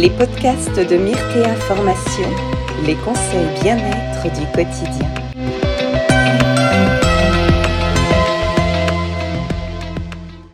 les 0.00 0.10
podcasts 0.10 0.76
de 0.76 0.96
Myrtea 0.96 1.56
Formation, 1.56 2.28
les 2.86 2.94
conseils 2.94 3.48
bien-être 3.62 4.22
du 4.32 4.46
quotidien. 4.54 5.08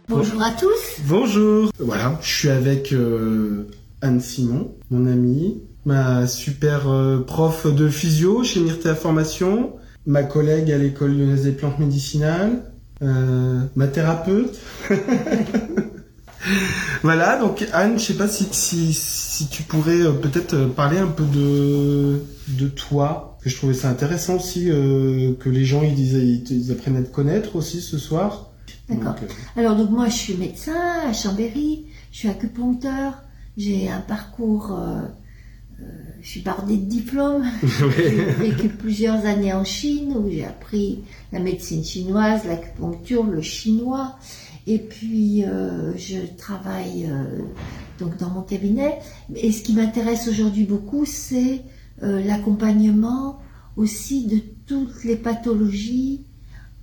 Bonjour 0.08 0.42
à 0.42 0.50
tous. 0.52 1.02
Bonjour. 1.06 1.70
Voilà, 1.78 2.18
je 2.22 2.26
suis 2.26 2.48
avec 2.48 2.94
euh, 2.94 3.68
Anne 4.00 4.20
Simon, 4.20 4.72
mon 4.90 5.06
amie, 5.06 5.60
ma 5.84 6.26
super 6.26 6.90
euh, 6.90 7.20
prof 7.20 7.66
de 7.66 7.90
physio 7.90 8.44
chez 8.44 8.60
Myrtea 8.60 8.94
Formation, 8.94 9.74
ma 10.06 10.22
collègue 10.22 10.72
à 10.72 10.78
l'école 10.78 11.18
lyonnaise 11.18 11.42
des 11.42 11.52
plantes 11.52 11.78
médicinales, 11.78 12.62
euh, 13.02 13.60
ma 13.76 13.88
thérapeute. 13.88 14.58
voilà, 17.02 17.38
donc 17.38 17.66
Anne, 17.72 17.98
je 17.98 18.04
sais 18.04 18.14
pas 18.14 18.28
si, 18.28 18.46
si, 18.52 18.92
si 18.92 19.48
tu 19.48 19.62
pourrais 19.62 20.00
euh, 20.00 20.12
peut-être 20.12 20.54
euh, 20.54 20.68
parler 20.68 20.98
un 20.98 21.06
peu 21.06 21.24
de, 21.24 22.22
de 22.48 22.68
toi. 22.68 23.38
Que 23.42 23.50
je 23.50 23.56
trouvais 23.56 23.74
ça 23.74 23.90
intéressant 23.90 24.36
aussi 24.36 24.70
euh, 24.70 25.34
que 25.38 25.50
les 25.50 25.66
gens 25.66 25.82
ils, 25.82 25.98
ils, 25.98 26.50
ils 26.50 26.72
apprennent 26.72 26.96
à 26.96 27.02
te 27.02 27.12
connaître 27.12 27.56
aussi 27.56 27.82
ce 27.82 27.98
soir. 27.98 28.50
D'accord. 28.88 29.16
Alors 29.56 29.76
donc 29.76 29.90
moi 29.90 30.08
je 30.08 30.14
suis 30.14 30.34
médecin 30.34 30.76
à 31.06 31.12
Chambéry, 31.12 31.86
je 32.10 32.18
suis 32.18 32.28
acupuncteur, 32.28 33.22
j'ai 33.58 33.90
un 33.90 34.00
parcours, 34.00 34.78
je 36.22 36.28
suis 36.28 36.40
bardée 36.40 36.78
de 36.78 36.84
diplômes. 36.84 37.44
J'ai 37.96 38.24
vécu 38.24 38.68
plusieurs 38.68 39.26
années 39.26 39.52
en 39.52 39.64
Chine 39.64 40.14
où 40.16 40.30
j'ai 40.30 40.44
appris 40.44 41.02
la 41.32 41.38
médecine 41.38 41.84
chinoise, 41.84 42.44
l'acupuncture, 42.46 43.24
le 43.24 43.42
chinois. 43.42 44.16
Et 44.66 44.78
puis 44.78 45.44
euh, 45.44 45.96
je 45.96 46.18
travaille 46.36 47.06
euh, 47.10 47.42
donc 47.98 48.16
dans 48.16 48.30
mon 48.30 48.42
cabinet. 48.42 48.98
Et 49.34 49.52
ce 49.52 49.62
qui 49.62 49.74
m'intéresse 49.74 50.28
aujourd'hui 50.28 50.64
beaucoup, 50.64 51.04
c'est 51.04 51.62
euh, 52.02 52.22
l'accompagnement 52.24 53.40
aussi 53.76 54.26
de 54.26 54.40
toutes 54.66 55.04
les 55.04 55.16
pathologies 55.16 56.24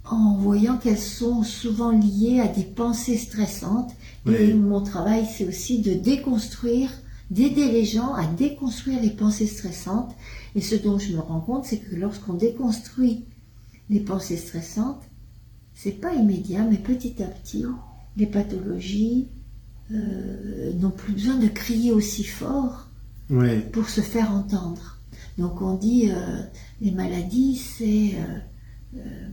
en 0.04 0.36
voyant 0.38 0.78
qu'elles 0.78 0.98
sont 0.98 1.44
souvent 1.44 1.92
liées 1.92 2.40
à 2.40 2.48
des 2.48 2.64
pensées 2.64 3.18
stressantes. 3.18 3.92
Et 4.28 4.54
mon 4.54 4.82
travail, 4.82 5.26
c'est 5.26 5.48
aussi 5.48 5.82
de 5.82 5.94
déconstruire, 5.94 6.92
d'aider 7.30 7.72
les 7.72 7.86
gens 7.86 8.14
à 8.14 8.26
déconstruire 8.26 9.02
les 9.02 9.10
pensées 9.10 9.48
stressantes. 9.48 10.14
Et 10.56 10.62
ce 10.62 10.76
dont 10.76 11.00
je 11.00 11.14
me 11.14 11.20
rends 11.20 11.40
compte, 11.40 11.66
c'est 11.66 11.78
que 11.78 11.96
lorsqu'on 11.96 12.34
déconstruit 12.34 13.26
les 13.90 14.00
pensées 14.00 14.38
stressantes, 14.38 15.02
c'est 15.74 16.00
pas 16.00 16.14
immédiat, 16.14 16.64
mais 16.70 16.78
petit 16.78 17.22
à 17.24 17.28
petit, 17.28 17.66
les 18.18 18.28
pathologies 18.28 19.28
euh, 19.92 20.74
n'ont 20.74 20.92
plus 20.92 21.14
besoin 21.14 21.36
de 21.36 21.48
crier 21.48 21.92
aussi 21.92 22.24
fort 22.24 22.88
ouais. 23.30 23.60
pour 23.60 23.90
se 23.90 24.02
faire 24.02 24.32
entendre. 24.32 24.98
Donc 25.38 25.62
on 25.62 25.76
dit 25.76 26.10
euh, 26.12 26.42
les 26.82 26.92
maladies, 26.92 27.56
c'est 27.56 28.16
euh, 28.16 28.98
euh, 28.98 29.28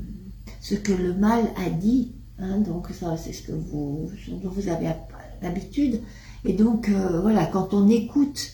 ce 0.61 0.75
que 0.75 0.93
le 0.93 1.15
mal 1.15 1.45
a 1.57 1.71
dit. 1.71 2.13
hein. 2.39 2.59
donc 2.59 2.89
ça, 2.99 3.17
c'est 3.17 3.33
ce 3.33 3.43
que 3.43 3.53
vous, 3.53 4.11
ce 4.25 4.31
dont 4.31 4.51
vous 4.51 4.69
avez 4.69 4.91
l'habitude. 5.43 6.01
Et 6.45 6.53
donc 6.53 6.89
voilà, 6.89 7.47
quand 7.47 7.75
on 7.75 7.89
écoute 7.89 8.53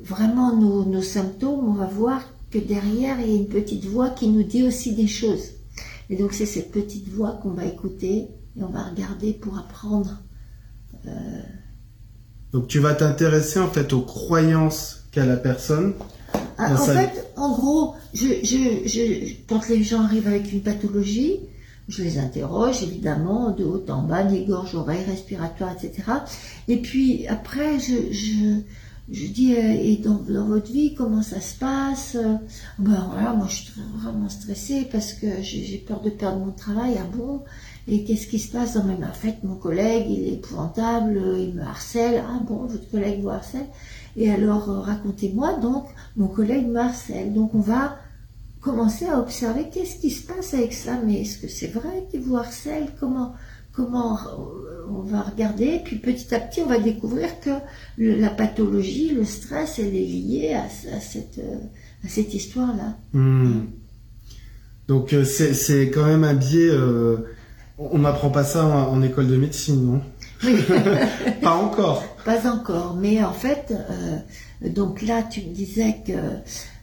vraiment 0.00 0.56
nos, 0.56 0.84
nos 0.84 1.02
symptômes, 1.02 1.68
on 1.68 1.74
va 1.74 1.86
voir 1.86 2.24
que 2.50 2.58
derrière 2.58 3.20
il 3.20 3.30
y 3.30 3.34
a 3.34 3.36
une 3.36 3.48
petite 3.48 3.84
voix 3.84 4.10
qui 4.10 4.28
nous 4.28 4.42
dit 4.42 4.62
aussi 4.62 4.94
des 4.94 5.06
choses. 5.06 5.50
Et 6.10 6.16
donc 6.16 6.32
c'est 6.32 6.46
cette 6.46 6.70
petite 6.72 7.08
voix 7.08 7.38
qu'on 7.42 7.50
va 7.50 7.64
écouter 7.64 8.28
et 8.56 8.62
on 8.62 8.68
va 8.68 8.82
regarder 8.82 9.32
pour 9.32 9.58
apprendre. 9.58 10.22
Donc 12.52 12.68
tu 12.68 12.78
vas 12.78 12.94
t'intéresser 12.94 13.58
en 13.58 13.68
fait 13.68 13.92
aux 13.92 14.02
croyances 14.02 15.04
qu'a 15.10 15.24
la 15.24 15.36
personne. 15.36 15.94
Ah, 16.58 16.74
en 16.74 16.76
sa- 16.76 16.94
fait, 16.94 17.26
en 17.36 17.50
gros, 17.52 17.94
je, 18.14 18.26
je, 18.42 18.86
je, 18.86 19.32
quand 19.48 19.68
les 19.68 19.82
gens 19.82 20.02
arrivent 20.02 20.28
avec 20.28 20.52
une 20.52 20.62
pathologie, 20.62 21.40
je 21.88 22.02
les 22.02 22.18
interroge 22.18 22.82
évidemment 22.82 23.50
de 23.50 23.64
haut 23.64 23.84
en 23.88 24.02
bas, 24.02 24.24
nez, 24.24 24.44
gorge, 24.44 24.74
oreille, 24.74 25.04
respiratoire, 25.04 25.72
etc. 25.72 26.02
Et 26.68 26.76
puis 26.76 27.26
après, 27.26 27.78
je, 27.80 28.60
je, 29.10 29.26
dis, 29.26 29.54
euh, 29.54 29.72
et 29.72 29.96
dans, 29.96 30.14
dans 30.14 30.46
votre 30.46 30.70
vie, 30.70 30.94
comment 30.94 31.22
ça 31.22 31.40
se 31.40 31.56
passe? 31.58 32.16
Ben 32.78 33.08
voilà, 33.10 33.32
moi 33.34 33.46
je 33.48 33.54
suis 33.56 33.72
vraiment 33.96 34.28
stressée 34.28 34.88
parce 34.90 35.12
que 35.12 35.42
j'ai 35.42 35.78
peur 35.86 36.00
de 36.00 36.10
perdre 36.10 36.38
mon 36.38 36.52
travail. 36.52 36.96
Ah 37.00 37.06
bon 37.16 37.42
Et 37.88 38.04
qu'est-ce 38.04 38.26
qui 38.26 38.38
se 38.38 38.52
passe 38.52 38.74
dans 38.74 38.84
ma 38.84 38.94
en 38.94 39.12
fait, 39.12 39.42
mon 39.42 39.56
collègue, 39.56 40.06
il 40.08 40.28
est 40.28 40.32
épouvantable, 40.34 41.20
il 41.38 41.54
me 41.54 41.62
harcèle. 41.62 42.22
Ah 42.26 42.40
bon, 42.46 42.66
votre 42.66 42.88
collègue 42.90 43.20
vous 43.20 43.30
harcèle? 43.30 43.66
Et 44.16 44.30
alors, 44.30 44.68
euh, 44.70 44.80
racontez-moi 44.80 45.54
donc, 45.54 45.86
mon 46.16 46.28
collègue 46.28 46.66
me 46.66 46.78
harcèle. 46.78 47.32
Donc 47.32 47.54
on 47.54 47.60
va 47.60 47.96
commencer 48.60 49.06
à 49.06 49.18
observer 49.18 49.68
qu'est-ce 49.72 49.98
qui 49.98 50.10
se 50.10 50.26
passe 50.26 50.54
avec 50.54 50.72
ça. 50.72 51.00
Mais 51.04 51.22
est-ce 51.22 51.38
que 51.38 51.48
c'est 51.48 51.68
vrai 51.68 52.06
qu'il 52.10 52.20
vous 52.20 52.36
harcèle? 52.36 52.88
Comment 53.00 53.34
Comment 53.72 54.18
on 54.90 55.00
va 55.02 55.22
regarder 55.22 55.80
Puis 55.84 55.96
petit 55.96 56.34
à 56.34 56.40
petit, 56.40 56.60
on 56.60 56.66
va 56.66 56.78
découvrir 56.78 57.40
que 57.40 57.50
le- 57.96 58.16
la 58.16 58.28
pathologie, 58.28 59.10
le 59.14 59.24
stress, 59.24 59.78
elle 59.78 59.94
est 59.94 60.06
liée 60.06 60.52
à, 60.54 60.64
à 60.64 61.00
cette, 61.00 61.38
euh, 61.38 61.56
à 62.04 62.08
cette 62.08 62.34
histoire-là. 62.34 62.96
Hmm. 63.12 63.62
Donc 64.88 65.12
euh, 65.12 65.24
c'est 65.24 65.90
quand 65.90 66.04
même 66.04 66.24
un 66.24 66.34
biais. 66.34 66.68
euh, 66.70 67.16
on 67.78 67.98
n'apprend 68.00 68.30
pas 68.30 68.44
ça 68.44 68.64
en, 68.66 68.92
en 68.92 69.02
école 69.02 69.28
de 69.28 69.36
médecine, 69.36 69.84
non? 69.86 70.00
Oui. 70.44 70.56
Pas 71.42 71.54
encore. 71.56 72.04
Pas 72.24 72.50
encore, 72.52 72.96
mais 73.00 73.22
en 73.24 73.32
fait, 73.32 73.72
euh, 73.72 74.68
donc 74.68 75.02
là, 75.02 75.22
tu 75.22 75.40
me 75.40 75.54
disais 75.54 75.96
que 76.06 76.12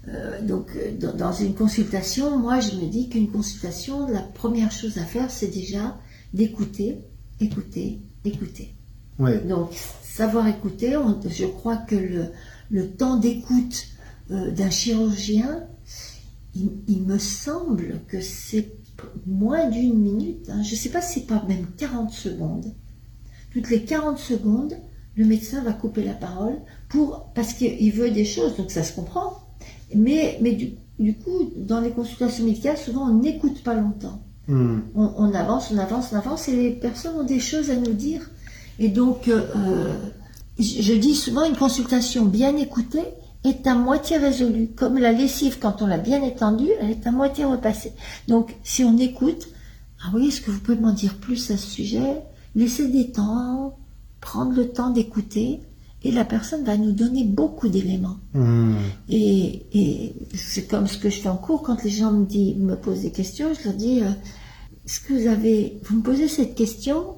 euh, 0.10 0.42
donc 0.42 0.72
dans, 1.00 1.14
dans 1.14 1.34
une 1.34 1.54
consultation, 1.54 2.38
moi, 2.40 2.60
je 2.62 2.72
me 2.78 2.90
dis 2.90 3.10
qu'une 3.10 3.30
consultation, 3.30 4.08
la 4.08 4.22
première 4.22 4.72
chose 4.72 4.98
à 4.98 5.04
faire, 5.04 5.30
c'est 5.30 5.54
déjà 5.54 5.98
d'écouter, 6.34 6.98
écouter, 7.40 8.00
écouter. 8.26 8.74
Ouais. 9.18 9.40
Donc, 9.42 9.72
savoir 10.04 10.48
écouter, 10.48 10.96
on- 10.98 11.20
je 11.28 11.46
crois 11.46 11.78
que 11.78 11.96
le, 11.96 12.26
le 12.70 12.90
temps 12.90 13.18
d'écoute 13.18 13.86
euh, 14.32 14.52
d'un 14.52 14.70
chirurgien, 14.70 15.64
il, 16.56 16.72
il 16.88 17.02
me 17.04 17.18
semble 17.18 18.02
que 18.08 18.22
c'est 18.22 18.72
moins 19.26 19.70
d'une 19.70 19.98
minute. 19.98 20.50
hein. 20.50 20.62
Je 20.64 20.72
ne 20.72 20.76
sais 20.80 20.90
pas 20.90 21.02
si 21.02 21.22
c'est 21.22 21.26
pas 21.28 21.44
même 21.48 21.66
40 21.78 22.12
secondes. 22.12 22.74
Toutes 23.52 23.70
les 23.70 23.84
40 23.84 24.18
secondes, 24.20 24.76
le 25.16 25.26
médecin 25.26 25.64
va 25.64 25.74
couper 25.74 26.04
la 26.04 26.14
parole 26.14 26.56
pour 26.88 27.32
parce 27.34 27.54
qu'il 27.54 27.92
veut 27.92 28.12
des 28.12 28.26
choses, 28.26 28.56
donc 28.58 28.72
ça 28.72 28.84
se 28.84 28.94
comprend. 28.94 29.34
Mais, 29.96 30.38
mais 30.42 30.54
du, 30.54 30.74
du 31.00 31.16
coup, 31.16 31.52
dans 31.58 31.82
les 31.82 31.90
consultations 31.92 32.46
médicales, 32.46 32.78
souvent 32.78 33.10
on 33.10 33.20
n'écoute 33.20 33.64
pas 33.64 33.74
longtemps 33.74 34.22
On, 34.50 35.34
avance, 35.34 35.72
on 35.72 35.78
avance, 35.78 36.10
on 36.12 36.18
avance, 36.18 36.48
et 36.48 36.56
les 36.56 36.72
personnes 36.72 37.16
ont 37.20 37.24
des 37.24 37.40
choses 37.40 37.70
à 37.70 37.76
nous 37.76 37.94
dire. 37.94 38.30
Et 38.80 38.90
donc, 38.90 39.28
euh, 39.28 39.42
euh, 39.56 39.94
je 40.58 40.94
dis 40.94 41.16
souvent, 41.16 41.44
une 41.46 41.56
consultation 41.56 42.26
bien 42.26 42.56
écoutée 42.58 43.06
est 43.44 43.68
à 43.68 43.76
moitié 43.76 44.18
résolue. 44.18 44.70
Comme 44.76 44.98
la 44.98 45.12
lessive, 45.12 45.60
quand 45.60 45.82
on 45.82 45.88
l'a 45.88 45.98
bien 45.98 46.24
étendue, 46.24 46.70
elle 46.82 46.92
est 46.92 47.08
à 47.08 47.12
moitié 47.12 47.46
repassée. 47.46 47.94
Donc, 48.28 48.56
si 48.64 48.84
on 48.84 48.98
écoute, 48.98 49.48
ah 50.04 50.10
oui, 50.14 50.28
est-ce 50.28 50.42
que 50.42 50.52
vous 50.52 50.60
pouvez 50.60 50.80
m'en 50.80 50.94
dire 50.94 51.16
plus 51.16 51.52
à 51.52 51.58
ce 51.58 51.68
sujet? 51.68 52.24
Laisser 52.56 52.88
des 52.88 53.12
temps, 53.12 53.78
prendre 54.22 54.54
le 54.54 54.70
temps 54.70 54.90
d'écouter, 54.90 55.62
et 56.04 56.12
la 56.12 56.24
personne 56.24 56.64
va 56.64 56.78
nous 56.78 56.92
donner 56.92 57.26
beaucoup 57.26 57.68
d'éléments. 57.68 58.18
Hmm. 58.34 58.76
Et, 59.10 59.66
et 59.74 60.16
c'est 60.34 60.68
comme 60.68 60.88
ce 60.88 60.98
que 60.98 61.10
je 61.10 61.20
fais 61.20 61.30
en 61.30 61.38
cours 61.38 61.62
quand 61.62 61.84
les 61.84 61.90
gens 61.90 62.12
me, 62.12 62.26
disent, 62.26 62.56
me 62.56 62.76
posent 62.76 63.02
des 63.02 63.12
questions, 63.12 63.50
je 63.54 63.66
leur 63.66 63.74
dis 63.74 64.02
euh, 64.02 64.10
est-ce 64.86 65.02
que 65.02 65.14
vous 65.14 65.28
avez, 65.28 65.80
vous 65.84 65.98
me 65.98 66.02
posez 66.02 66.28
cette 66.28 66.56
question, 66.56 67.16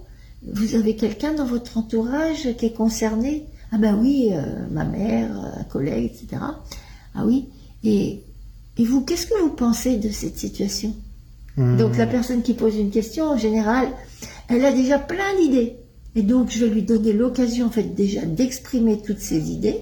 vous 0.52 0.76
avez 0.76 0.96
quelqu'un 0.96 1.34
dans 1.34 1.46
votre 1.46 1.78
entourage 1.78 2.56
qui 2.58 2.66
est 2.66 2.76
concerné? 2.76 3.46
Ah 3.72 3.78
ben 3.78 3.98
oui, 4.02 4.30
euh, 4.32 4.42
ma 4.72 4.84
mère, 4.84 5.32
un 5.58 5.64
collègue, 5.64 6.12
etc. 6.14 6.42
Ah 7.16 7.24
oui. 7.26 7.50
Et, 7.84 8.24
et 8.78 8.86
vous, 8.86 9.02
qu'est-ce 9.02 9.28
que 9.28 9.40
vous 9.42 9.52
pensez 9.52 9.98
de 9.98 10.10
cette 10.10 10.38
situation? 10.38 10.94
Hmm. 11.58 11.76
donc 11.76 11.98
la 11.98 12.08
personne 12.08 12.44
qui 12.44 12.54
pose 12.54 12.78
une 12.78 12.92
question, 12.92 13.26
en 13.26 13.38
général, 13.38 13.90
elle 14.48 14.64
a 14.64 14.72
déjà 14.72 14.98
plein 14.98 15.38
d'idées. 15.38 15.76
Et 16.16 16.24
donc 16.24 16.50
je 16.52 16.66
lui 16.66 16.82
donner 16.82 17.14
l'occasion, 17.14 17.68
en 17.68 17.70
fait, 17.70 17.96
déjà 17.96 18.26
d'exprimer 18.26 19.02
toutes 19.02 19.20
ses 19.20 19.52
idées. 19.52 19.78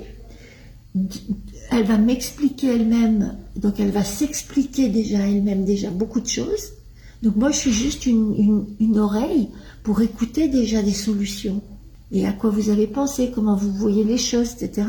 Elle 1.72 1.86
va 1.86 1.98
m'expliquer 1.98 2.68
elle-même, 2.68 3.36
donc 3.56 3.80
elle 3.80 3.92
va 3.92 4.04
s'expliquer 4.04 4.90
déjà 4.90 5.20
elle-même 5.20 5.66
déjà 5.66 5.90
beaucoup 5.90 6.20
de 6.20 6.28
choses. 6.28 6.74
Donc 7.22 7.36
moi 7.36 7.52
je 7.52 7.58
suis 7.58 7.74
juste 7.74 8.06
une 8.06 8.98
oreille 8.98 9.50
pour 9.84 10.02
écouter 10.02 10.48
déjà 10.48 10.82
des 10.82 10.94
solutions. 10.94 11.62
Et 12.12 12.26
à 12.26 12.32
quoi 12.32 12.50
vous 12.50 12.70
avez 12.70 12.88
pensé, 12.88 13.32
comment 13.34 13.56
vous 13.56 13.72
voyez 13.72 14.04
les 14.04 14.18
choses, 14.18 14.54
etc. 14.60 14.88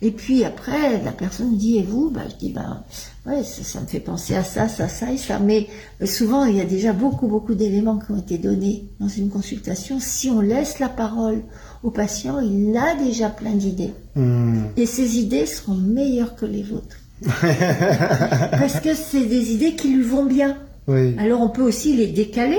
Et 0.00 0.10
puis 0.10 0.42
après, 0.44 1.02
la 1.02 1.12
personne 1.12 1.56
dit, 1.56 1.76
et 1.76 1.82
vous? 1.82 2.10
Bah, 2.10 2.22
Je 2.30 2.36
dis, 2.36 2.52
ben, 2.52 2.82
ouais, 3.26 3.42
ça, 3.44 3.80
me 3.80 3.86
fait 3.86 4.00
penser 4.00 4.34
à 4.34 4.42
ça, 4.42 4.68
ça, 4.68 4.88
ça 4.88 5.12
et 5.12 5.18
ça. 5.18 5.38
Mais 5.38 5.66
euh, 6.00 6.06
souvent, 6.06 6.46
il 6.46 6.56
y 6.56 6.60
a 6.62 6.64
déjà 6.64 6.94
beaucoup, 6.94 7.28
beaucoup 7.28 7.54
d'éléments 7.54 7.98
qui 7.98 8.12
ont 8.12 8.18
été 8.18 8.38
donnés 8.38 8.86
dans 9.00 9.08
une 9.08 9.28
consultation. 9.28 9.98
Si 10.00 10.30
on 10.30 10.40
laisse 10.40 10.78
la 10.78 10.88
parole 10.88 11.42
au 11.82 11.90
patient, 11.90 12.40
il 12.40 12.74
a 12.74 12.94
déjà 12.96 13.28
plein 13.28 13.52
d'idées. 13.52 13.92
Hmm. 14.16 14.62
Et 14.78 14.86
ces 14.86 15.18
idées 15.18 15.44
seront 15.44 15.74
meilleures 15.74 16.36
que 16.36 16.46
les 16.46 16.62
vôtres. 16.62 16.96
Parce 17.22 18.80
que 18.80 18.94
c'est 18.94 19.26
des 19.26 19.52
idées 19.52 19.76
qui 19.76 19.88
lui 19.88 20.02
vont 20.02 20.24
bien. 20.24 20.56
Oui. 20.88 21.14
Alors 21.18 21.40
on 21.40 21.48
peut 21.48 21.62
aussi 21.62 21.94
les 21.94 22.08
décaler 22.08 22.58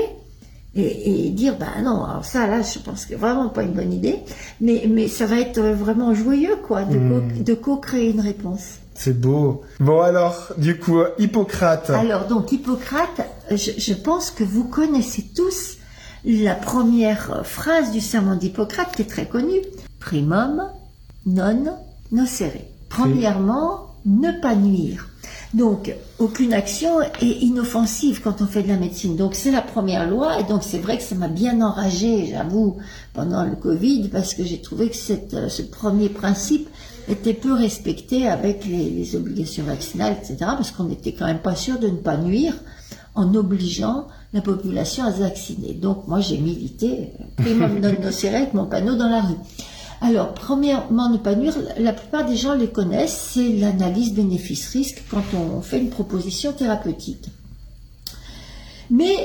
et, 0.76 1.30
dire 1.30 1.56
bah 1.58 1.80
non 1.82 2.04
alors 2.04 2.24
ça 2.24 2.46
là 2.46 2.62
je 2.62 2.78
pense 2.78 3.06
que 3.06 3.14
vraiment 3.14 3.48
pas 3.48 3.62
une 3.62 3.72
bonne 3.72 3.92
idée 3.92 4.18
mais 4.60 4.86
mais 4.88 5.08
ça 5.08 5.26
va 5.26 5.38
être 5.38 5.60
vraiment 5.60 6.14
joyeux 6.14 6.56
quoi 6.66 6.82
de 6.82 6.98
hmm. 6.98 7.56
co-créer 7.56 8.10
une 8.10 8.20
réponse. 8.20 8.78
C'est 8.96 9.18
beau. 9.20 9.62
Bon 9.80 10.00
alors 10.00 10.52
du 10.56 10.78
coup 10.78 11.00
Hippocrate. 11.18 11.90
Alors 11.90 12.26
donc 12.26 12.52
Hippocrate 12.52 13.20
je, 13.50 13.72
je 13.76 13.94
pense 13.94 14.30
que 14.30 14.44
vous 14.44 14.64
connaissez 14.64 15.24
tous 15.34 15.78
la 16.24 16.54
première 16.54 17.44
phrase 17.44 17.90
du 17.90 18.00
serment 18.00 18.36
d'Hippocrate 18.36 18.94
qui 18.94 19.02
est 19.02 19.10
très 19.10 19.26
connue. 19.26 19.60
Primum 20.00 20.62
non 21.26 21.76
nocere. 22.12 22.60
Premièrement 22.88 23.94
ne 24.06 24.30
pas 24.40 24.54
nuire 24.54 25.08
donc, 25.54 25.94
aucune 26.18 26.52
action 26.52 27.00
est 27.00 27.42
inoffensive 27.42 28.20
quand 28.20 28.42
on 28.42 28.46
fait 28.46 28.64
de 28.64 28.68
la 28.68 28.76
médecine. 28.76 29.14
Donc, 29.14 29.36
c'est 29.36 29.52
la 29.52 29.62
première 29.62 30.10
loi. 30.10 30.40
Et 30.40 30.42
donc, 30.42 30.64
c'est 30.64 30.78
vrai 30.78 30.96
que 30.96 31.04
ça 31.04 31.14
m'a 31.14 31.28
bien 31.28 31.60
enragé, 31.60 32.26
j'avoue, 32.26 32.78
pendant 33.12 33.44
le 33.44 33.54
Covid, 33.54 34.08
parce 34.08 34.34
que 34.34 34.42
j'ai 34.42 34.60
trouvé 34.60 34.90
que 34.90 34.96
euh, 35.36 35.48
ce 35.48 35.62
premier 35.62 36.08
principe 36.08 36.68
était 37.08 37.34
peu 37.34 37.52
respecté 37.52 38.26
avec 38.26 38.64
les, 38.64 39.14
obligations 39.14 39.62
vaccinales, 39.62 40.16
etc. 40.20 40.38
Parce 40.40 40.72
qu'on 40.72 40.84
n'était 40.84 41.12
quand 41.12 41.26
même 41.26 41.38
pas 41.38 41.54
sûr 41.54 41.78
de 41.78 41.86
ne 41.86 41.98
pas 41.98 42.16
nuire 42.16 42.54
en 43.14 43.32
obligeant 43.36 44.08
la 44.32 44.40
population 44.40 45.04
à 45.04 45.12
se 45.12 45.20
vacciner. 45.20 45.74
Donc, 45.74 46.08
moi, 46.08 46.18
j'ai 46.18 46.38
milité, 46.38 47.12
primum 47.36 47.78
non 47.78 47.94
nocere, 48.02 48.34
avec 48.34 48.54
mon 48.54 48.66
panneau 48.66 48.96
dans 48.96 49.08
la 49.08 49.20
rue. 49.20 49.36
Alors, 50.04 50.34
premièrement, 50.34 51.08
ne 51.08 51.16
pas 51.16 51.34
nuire, 51.34 51.54
la 51.78 51.94
plupart 51.94 52.26
des 52.26 52.36
gens 52.36 52.52
les 52.52 52.68
connaissent, 52.68 53.30
c'est 53.32 53.48
l'analyse 53.48 54.12
bénéfice-risque 54.12 55.02
quand 55.10 55.24
on 55.32 55.62
fait 55.62 55.78
une 55.78 55.88
proposition 55.88 56.52
thérapeutique. 56.52 57.30
Mais 58.90 59.16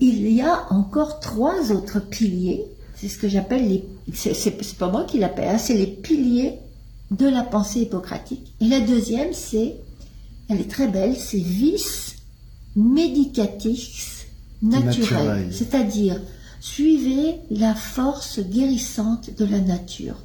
il 0.00 0.28
y 0.32 0.42
a 0.42 0.66
encore 0.70 1.20
trois 1.20 1.70
autres 1.70 2.00
piliers, 2.00 2.64
c'est 2.96 3.06
ce 3.06 3.16
que 3.16 3.28
j'appelle 3.28 3.68
les, 3.68 3.84
c'est 4.12 4.76
pas 4.76 4.90
moi 4.90 5.04
qui 5.04 5.18
l'appelle, 5.18 5.50
hein, 5.50 5.58
c'est 5.58 5.74
les 5.74 5.86
piliers 5.86 6.54
de 7.12 7.28
la 7.28 7.44
pensée 7.44 7.82
hippocratique. 7.82 8.54
Et 8.60 8.66
la 8.66 8.80
deuxième, 8.80 9.32
c'est, 9.32 9.76
elle 10.50 10.60
est 10.60 10.70
très 10.70 10.88
belle, 10.88 11.14
c'est 11.14 11.38
vis 11.38 12.16
medicatis 12.74 14.26
naturel, 14.62 15.50
c'est-à-dire 15.52 16.18
Suivez 16.64 17.40
la 17.50 17.74
force 17.74 18.40
guérissante 18.40 19.28
de 19.36 19.44
la 19.44 19.60
nature. 19.60 20.16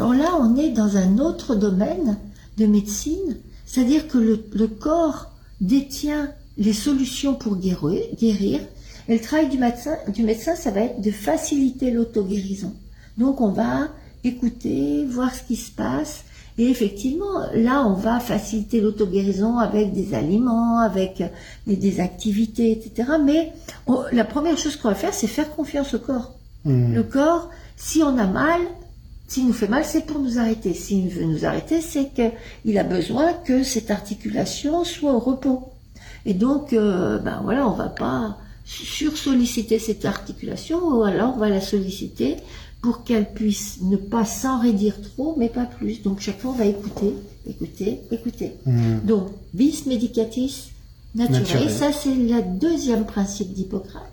Alors 0.00 0.14
là, 0.14 0.30
on 0.40 0.56
est 0.56 0.70
dans 0.70 0.96
un 0.96 1.18
autre 1.18 1.54
domaine 1.54 2.16
de 2.56 2.64
médecine, 2.64 3.36
c'est-à-dire 3.66 4.08
que 4.08 4.16
le, 4.16 4.66
corps 4.66 5.30
détient 5.60 6.32
les 6.56 6.72
solutions 6.72 7.34
pour 7.34 7.56
guérir, 7.56 8.00
guérir, 8.18 8.60
et 9.08 9.18
le 9.18 9.20
travail 9.20 9.50
du 9.50 9.58
médecin, 9.58 9.98
du 10.08 10.22
médecin, 10.22 10.56
ça 10.56 10.70
va 10.70 10.80
être 10.80 11.02
de 11.02 11.10
faciliter 11.10 11.90
l'auto-guérison. 11.90 12.72
Donc 13.18 13.42
on 13.42 13.50
va 13.50 13.88
écouter, 14.24 15.04
voir 15.04 15.34
ce 15.34 15.42
qui 15.42 15.56
se 15.56 15.70
passe, 15.70 16.24
et 16.56 16.70
effectivement, 16.70 17.44
là, 17.52 17.86
on 17.86 17.92
va 17.92 18.20
faciliter 18.20 18.80
l'auto-guérison 18.80 19.58
avec 19.58 19.92
des 19.92 20.14
aliments, 20.14 20.78
avec 20.78 21.22
des 21.66 22.00
activités, 22.00 22.72
etc. 22.72 23.06
Mais 23.22 23.52
la 24.12 24.24
première 24.24 24.56
chose 24.56 24.76
qu'on 24.76 24.88
va 24.88 24.94
faire, 24.94 25.12
c'est 25.12 25.26
faire 25.26 25.54
confiance 25.54 25.92
au 25.92 25.98
corps. 25.98 26.32
Mmh. 26.64 26.94
Le 26.94 27.02
corps, 27.02 27.50
si 27.76 28.02
on 28.02 28.16
a 28.16 28.26
mal, 28.26 28.60
s'il 29.30 29.46
nous 29.46 29.52
fait 29.52 29.68
mal, 29.68 29.84
c'est 29.84 30.06
pour 30.06 30.18
nous 30.18 30.40
arrêter. 30.40 30.74
S'il 30.74 31.08
veut 31.08 31.24
nous 31.24 31.44
arrêter, 31.44 31.80
c'est 31.80 32.10
qu'il 32.12 32.78
a 32.78 32.82
besoin 32.82 33.32
que 33.32 33.62
cette 33.62 33.92
articulation 33.92 34.82
soit 34.82 35.14
au 35.14 35.20
repos. 35.20 35.68
Et 36.26 36.34
donc, 36.34 36.72
euh, 36.72 37.20
ben 37.20 37.40
voilà, 37.44 37.68
on 37.68 37.74
va 37.74 37.90
pas 37.90 38.38
sursolliciter 38.64 39.78
cette 39.78 40.04
articulation, 40.04 40.78
ou 40.84 41.02
alors 41.04 41.34
on 41.36 41.38
va 41.38 41.48
la 41.48 41.60
solliciter 41.60 42.38
pour 42.82 43.04
qu'elle 43.04 43.32
puisse 43.32 43.78
ne 43.82 43.96
pas 43.96 44.24
s'enraidir 44.24 45.00
trop, 45.00 45.36
mais 45.38 45.48
pas 45.48 45.66
plus. 45.66 46.02
Donc 46.02 46.18
chaque 46.18 46.40
fois, 46.40 46.50
on 46.50 46.54
va 46.54 46.66
écouter, 46.66 47.14
écouter, 47.48 48.00
écouter. 48.10 48.56
Hmm. 48.66 48.98
Donc, 49.04 49.28
bis 49.54 49.86
medicatis 49.86 50.72
natura. 51.14 51.60
Et 51.60 51.68
ça, 51.68 51.92
c'est 51.92 52.16
le 52.16 52.58
deuxième 52.58 53.06
principe 53.06 53.52
d'Hippocrate. 53.52 54.12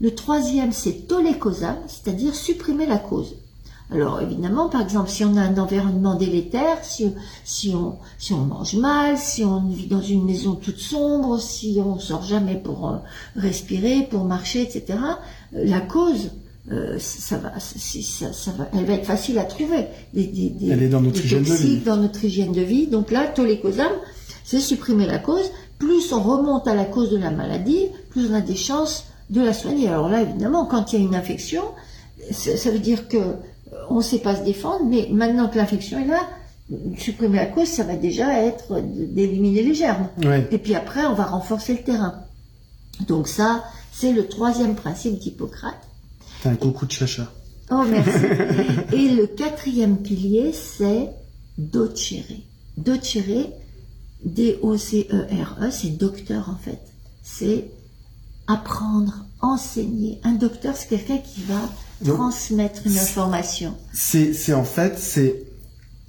Le 0.00 0.12
troisième, 0.12 0.72
c'est 0.72 1.06
tolécosam, 1.06 1.76
c'est-à-dire 1.86 2.34
supprimer 2.34 2.86
la 2.86 2.98
cause. 2.98 3.36
Alors 3.90 4.20
évidemment, 4.22 4.68
par 4.68 4.80
exemple, 4.80 5.10
si 5.10 5.24
on 5.24 5.36
a 5.36 5.42
un 5.42 5.58
environnement 5.58 6.14
délétère, 6.14 6.78
si, 6.82 7.12
si, 7.44 7.74
on, 7.74 7.96
si 8.18 8.32
on 8.32 8.38
mange 8.38 8.74
mal, 8.76 9.18
si 9.18 9.44
on 9.44 9.60
vit 9.68 9.86
dans 9.86 10.00
une 10.00 10.24
maison 10.24 10.54
toute 10.54 10.78
sombre, 10.78 11.38
si 11.38 11.78
on 11.84 11.98
sort 11.98 12.22
jamais 12.22 12.56
pour 12.56 12.88
euh, 12.88 12.96
respirer, 13.36 14.08
pour 14.10 14.24
marcher, 14.24 14.62
etc., 14.62 14.98
la 15.52 15.80
cause, 15.80 16.30
euh, 16.72 16.96
ça, 16.98 17.36
va, 17.36 17.52
ça, 17.60 18.32
ça, 18.32 18.50
va, 18.52 18.68
elle 18.72 18.86
va 18.86 18.94
être 18.94 19.04
facile 19.04 19.38
à 19.38 19.44
trouver. 19.44 19.86
Des, 20.14 20.24
des, 20.26 20.48
des, 20.48 20.70
elle 20.70 20.82
est 20.82 20.88
dans 20.88 21.02
notre 21.02 21.22
hygiène 21.22 21.42
de 21.42 21.52
vie. 21.52 21.76
Dans 21.78 21.98
notre 21.98 22.24
hygiène 22.24 22.52
de 22.52 22.62
vie. 22.62 22.86
Donc 22.86 23.10
là, 23.10 23.26
tolécosam, 23.26 23.92
c'est 24.44 24.60
supprimer 24.60 25.06
la 25.06 25.18
cause. 25.18 25.50
Plus 25.78 26.12
on 26.12 26.22
remonte 26.22 26.66
à 26.66 26.74
la 26.74 26.86
cause 26.86 27.10
de 27.10 27.18
la 27.18 27.30
maladie, 27.30 27.88
plus 28.08 28.30
on 28.30 28.34
a 28.34 28.40
des 28.40 28.56
chances 28.56 29.04
de 29.28 29.42
la 29.42 29.52
soigner. 29.52 29.88
Alors 29.88 30.08
là, 30.08 30.22
évidemment, 30.22 30.64
quand 30.64 30.92
il 30.92 31.00
y 31.00 31.02
a 31.02 31.04
une 31.04 31.14
infection, 31.14 31.62
ça, 32.30 32.70
veut 32.70 32.78
dire 32.78 33.08
que 33.08 33.18
on 33.90 33.96
ne 33.96 34.02
sait 34.02 34.18
pas 34.18 34.36
se 34.36 34.42
défendre, 34.42 34.84
mais 34.84 35.08
maintenant 35.10 35.48
que 35.48 35.56
l'infection 35.56 35.98
est 35.98 36.06
là, 36.06 36.20
supprimer 36.98 37.36
la 37.36 37.46
cause, 37.46 37.68
ça 37.68 37.84
va 37.84 37.96
déjà 37.96 38.42
être 38.42 38.80
d'éliminer 38.80 39.62
les 39.62 39.74
germes. 39.74 40.08
Et 40.50 40.58
puis 40.58 40.74
après, 40.74 41.04
on 41.06 41.14
va 41.14 41.24
renforcer 41.24 41.74
le 41.74 41.82
terrain. 41.82 42.14
Donc 43.08 43.28
ça, 43.28 43.64
c'est 43.92 44.12
le 44.12 44.26
troisième 44.26 44.74
principe 44.74 45.18
d'Hippocrate 45.18 45.76
un 46.48 46.56
coucou 46.56 46.86
de 46.86 46.92
chacha. 46.92 47.32
Oh, 47.70 47.84
merci. 47.88 48.10
Et 48.92 49.08
le 49.08 49.26
quatrième 49.26 49.98
pilier, 49.98 50.52
c'est 50.52 51.10
docere. 51.56 52.42
Docere, 52.76 53.50
D-O-C-E-R-E, 54.24 55.70
c'est 55.70 55.96
docteur 55.96 56.50
en 56.50 56.56
fait. 56.56 56.80
C'est 57.22 57.70
apprendre, 58.46 59.24
enseigner. 59.40 60.20
Un 60.24 60.32
docteur, 60.32 60.76
c'est 60.76 60.88
quelqu'un 60.88 61.18
qui 61.18 61.42
va 61.42 61.60
transmettre 62.04 62.82
une 62.86 62.98
information. 62.98 63.74
C'est 63.92 64.52
en 64.52 64.64
fait, 64.64 64.98
c'est 64.98 65.44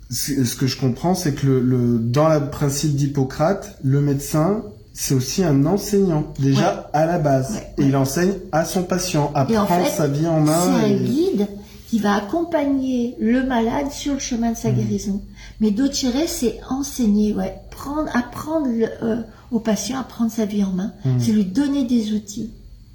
ce 0.09 0.55
que 0.55 0.67
je 0.67 0.77
comprends, 0.79 1.15
c'est 1.15 1.33
que 1.33 1.47
le, 1.47 1.99
dans 1.99 2.29
le 2.29 2.49
principe 2.49 2.95
d'Hippocrate, 2.95 3.77
le 3.83 4.01
médecin 4.01 4.63
c'est 4.97 5.13
aussi 5.13 5.43
un 5.43 5.65
enseignant, 5.65 6.33
déjà 6.39 6.89
à 6.93 7.05
la 7.05 7.19
base. 7.19 7.59
Et 7.77 7.83
il 7.83 7.95
enseigne 7.97 8.31
à 8.53 8.63
son 8.63 8.83
patient, 8.83 9.29
apprend 9.35 9.85
sa 9.85 10.07
vie 10.07 10.25
en 10.25 10.39
main. 10.39 10.79
C'est 10.79 10.85
un 10.85 10.97
guide 10.97 11.47
qui 11.89 11.99
va 11.99 12.15
accompagner 12.15 13.15
le 13.19 13.45
malade 13.45 13.91
sur 13.91 14.13
le 14.13 14.19
chemin 14.19 14.53
de 14.53 14.57
sa 14.57 14.71
mmh. 14.71 14.75
guérison. 14.75 15.21
Mais 15.59 15.71
docere, 15.71 16.27
c'est 16.27 16.59
enseigner, 16.69 17.33
ouais, 17.33 17.55
prendre, 17.71 18.09
apprendre 18.15 18.69
euh, 19.03 19.21
au 19.51 19.59
patient 19.59 19.99
à 19.99 20.03
prendre 20.03 20.31
sa 20.31 20.45
vie 20.45 20.63
en 20.63 20.71
main. 20.71 20.93
Mmh. 21.03 21.19
C'est 21.19 21.33
lui 21.33 21.45
donner 21.45 21.83
des 21.83 22.13
outils. 22.13 22.51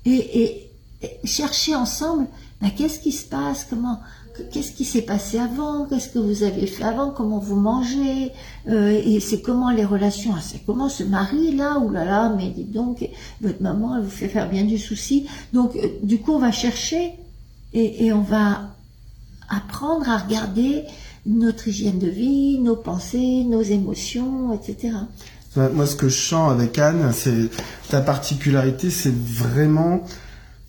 Et, 0.06 0.42
et, 0.42 0.70
chercher 1.24 1.74
ensemble, 1.74 2.26
bah, 2.60 2.68
qu'est-ce 2.76 3.00
qui 3.00 3.12
se 3.12 3.24
passe, 3.24 3.66
comment, 3.68 4.00
qu'est-ce 4.52 4.72
qui 4.72 4.84
s'est 4.84 5.02
passé 5.02 5.38
avant, 5.38 5.86
qu'est-ce 5.86 6.08
que 6.08 6.18
vous 6.18 6.42
avez 6.42 6.66
fait 6.66 6.84
avant, 6.84 7.10
comment 7.10 7.38
vous 7.38 7.56
mangez, 7.56 8.32
euh, 8.68 9.00
et 9.04 9.20
c'est 9.20 9.40
comment 9.40 9.70
les 9.70 9.84
relations, 9.84 10.32
ah, 10.36 10.40
c'est 10.42 10.64
comment 10.64 10.88
ce 10.88 11.02
mari 11.02 11.54
là, 11.56 11.78
ou 11.78 11.90
là 11.90 12.04
là, 12.04 12.34
mais 12.36 12.50
dites 12.50 12.72
donc, 12.72 13.08
votre 13.40 13.62
maman, 13.62 13.96
elle 13.96 14.02
vous 14.02 14.10
fait 14.10 14.28
faire 14.28 14.48
bien 14.48 14.64
du 14.64 14.78
souci. 14.78 15.26
Donc, 15.52 15.76
euh, 15.76 15.88
du 16.02 16.18
coup, 16.18 16.32
on 16.32 16.38
va 16.38 16.52
chercher 16.52 17.12
et, 17.72 18.06
et, 18.06 18.12
on 18.12 18.22
va 18.22 18.70
apprendre 19.48 20.08
à 20.08 20.18
regarder 20.18 20.84
notre 21.26 21.68
hygiène 21.68 21.98
de 21.98 22.08
vie, 22.08 22.58
nos 22.58 22.76
pensées, 22.76 23.44
nos 23.44 23.62
émotions, 23.62 24.52
etc. 24.52 24.94
Moi, 25.56 25.86
ce 25.86 25.96
que 25.96 26.08
je 26.08 26.16
sens 26.16 26.52
avec 26.52 26.78
Anne, 26.78 27.10
c'est 27.12 27.50
ta 27.88 28.00
particularité, 28.00 28.90
c'est 28.90 29.14
vraiment 29.14 30.04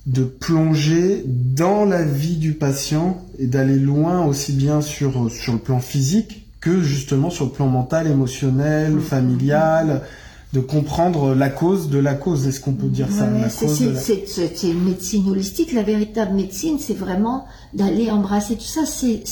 de 0.08 0.24
plonger 0.24 1.24
dans 1.28 1.86
la 1.86 2.04
vie 2.04 2.38
du 2.38 2.54
patient 2.54 3.22
et 3.40 3.46
d'aller 3.48 3.78
loin 3.78 4.26
aussi 4.26 4.54
bien 4.54 4.82
sur, 4.82 5.30
sur 5.32 5.54
le 5.54 5.60
plan 5.60 5.80
physique 5.80 6.48
que 6.60 6.82
justement 6.82 7.30
sur 7.30 7.46
le 7.46 7.52
plan 7.52 7.68
mental, 7.68 8.08
émotionnel, 8.08 9.00
familial. 9.00 10.02
de 10.54 10.60
comprendre 10.60 11.34
la 11.34 11.50
cause 11.50 11.90
de 11.90 11.98
la 11.98 12.14
cause. 12.14 12.46
Est-ce 12.46 12.60
qu'on 12.60 12.74
peut 12.74 12.90
dire 12.90 13.08
ça 13.10 13.24
Ouais, 13.26 13.40
la- 13.42 13.50
c'est 13.50 14.68
une 14.68 14.84
médecine 14.84 15.30
holistique. 15.30 15.72
La 15.72 15.82
véritable 15.84 16.36
médecine, 16.36 16.78
c'est 16.78 16.94
vraiment 16.94 17.46
d'aller 17.74 18.12
embrasser 18.12 18.56
tout 18.56 18.62
ça. 18.64 18.82
C'est 18.86 19.24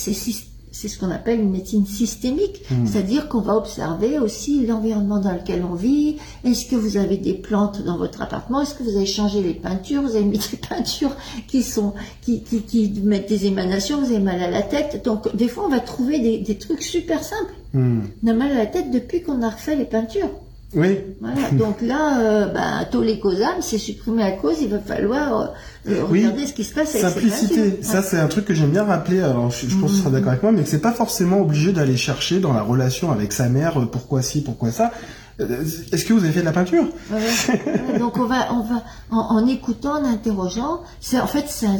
c'est 0.71 0.87
ce 0.87 0.99
qu'on 0.99 1.09
appelle 1.09 1.39
une 1.39 1.51
médecine 1.51 1.85
systémique, 1.85 2.61
Hmm. 2.69 2.85
c'est-à-dire 2.85 3.27
qu'on 3.29 3.41
va 3.41 3.55
observer 3.55 4.19
aussi 4.19 4.65
l'environnement 4.65 5.19
dans 5.19 5.31
lequel 5.33 5.63
on 5.69 5.73
vit. 5.73 6.17
Est-ce 6.43 6.65
que 6.65 6.75
vous 6.75 6.97
avez 6.97 7.17
des 7.17 7.33
plantes 7.33 7.83
dans 7.83 7.97
votre 7.97 8.21
appartement? 8.21 8.61
Est-ce 8.61 8.75
que 8.75 8.83
vous 8.83 8.95
avez 8.95 9.05
changé 9.05 9.41
les 9.41 9.53
peintures? 9.55 10.01
Vous 10.01 10.15
avez 10.15 10.25
mis 10.25 10.37
des 10.51 10.57
peintures 10.57 11.15
qui 11.47 11.63
sont 11.63 11.93
qui, 12.21 12.43
qui, 12.43 12.61
qui 12.61 12.91
mettent 13.03 13.29
des 13.29 13.45
émanations 13.47 13.99
Vous 13.99 14.11
avez 14.11 14.19
mal 14.19 14.41
à 14.41 14.49
la 14.51 14.61
tête 14.61 15.03
Donc 15.05 15.35
des 15.35 15.47
fois, 15.47 15.65
on 15.65 15.69
va 15.69 15.79
trouver 15.79 16.19
des, 16.19 16.37
des 16.39 16.57
trucs 16.57 16.83
super 16.83 17.23
simples. 17.23 17.53
Hmm. 17.73 18.01
On 18.23 18.27
a 18.27 18.33
mal 18.33 18.51
à 18.51 18.55
la 18.55 18.65
tête 18.65 18.91
depuis 18.91 19.21
qu'on 19.23 19.41
a 19.41 19.49
refait 19.49 19.75
les 19.75 19.85
peintures. 19.85 20.29
Oui, 20.75 20.99
Voilà, 21.19 21.49
donc 21.53 21.81
là, 21.81 22.19
euh, 22.21 22.45
ben, 22.53 22.85
tollé 22.91 23.19
causam, 23.19 23.55
c'est 23.61 23.79
supprimer 23.79 24.21
la 24.21 24.31
cause, 24.33 24.57
il 24.61 24.69
va 24.69 24.77
falloir 24.77 25.41
euh, 25.41 25.45
euh, 25.89 26.03
Oui. 26.11 26.19
regarder 26.23 26.45
ce 26.45 26.53
qui 26.53 26.63
se 26.63 26.75
passe 26.75 26.93
avec 26.95 27.07
simplicité. 27.11 27.79
Ça, 27.81 28.03
c'est 28.03 28.19
un 28.19 28.27
truc 28.27 28.45
que 28.45 28.53
j'aime 28.53 28.69
bien 28.69 28.83
rappeler. 28.83 29.19
Alors, 29.21 29.49
je, 29.49 29.67
je 29.67 29.75
pense 29.77 29.89
que 29.91 29.95
tu 29.95 30.01
seras 30.03 30.11
d'accord 30.11 30.29
avec 30.29 30.43
moi, 30.43 30.51
mais 30.51 30.61
que 30.61 30.69
c'est 30.69 30.77
pas 30.81 30.91
forcément 30.93 31.41
obligé 31.41 31.73
d'aller 31.73 31.97
chercher 31.97 32.39
dans 32.39 32.53
la 32.53 32.61
relation 32.61 33.11
avec 33.11 33.33
sa 33.33 33.49
mère 33.49 33.79
euh, 33.81 33.85
pourquoi 33.87 34.21
ci, 34.21 34.41
pourquoi 34.43 34.71
ça. 34.71 34.91
Euh, 35.39 35.63
Est-ce 35.91 36.05
que 36.05 36.13
vous 36.13 36.23
avez 36.23 36.33
fait 36.33 36.41
de 36.41 36.45
la 36.45 36.51
peinture? 36.51 36.83
Ouais, 37.11 37.97
donc 37.97 38.17
on 38.19 38.25
va, 38.25 38.53
on 38.53 38.61
va, 38.61 38.83
en, 39.09 39.17
en 39.37 39.47
écoutant, 39.47 39.93
en 39.99 40.05
interrogeant, 40.05 40.81
c'est 41.01 41.19
en 41.19 41.25
fait 41.27 41.45
c'est 41.47 41.65
un, 41.65 41.77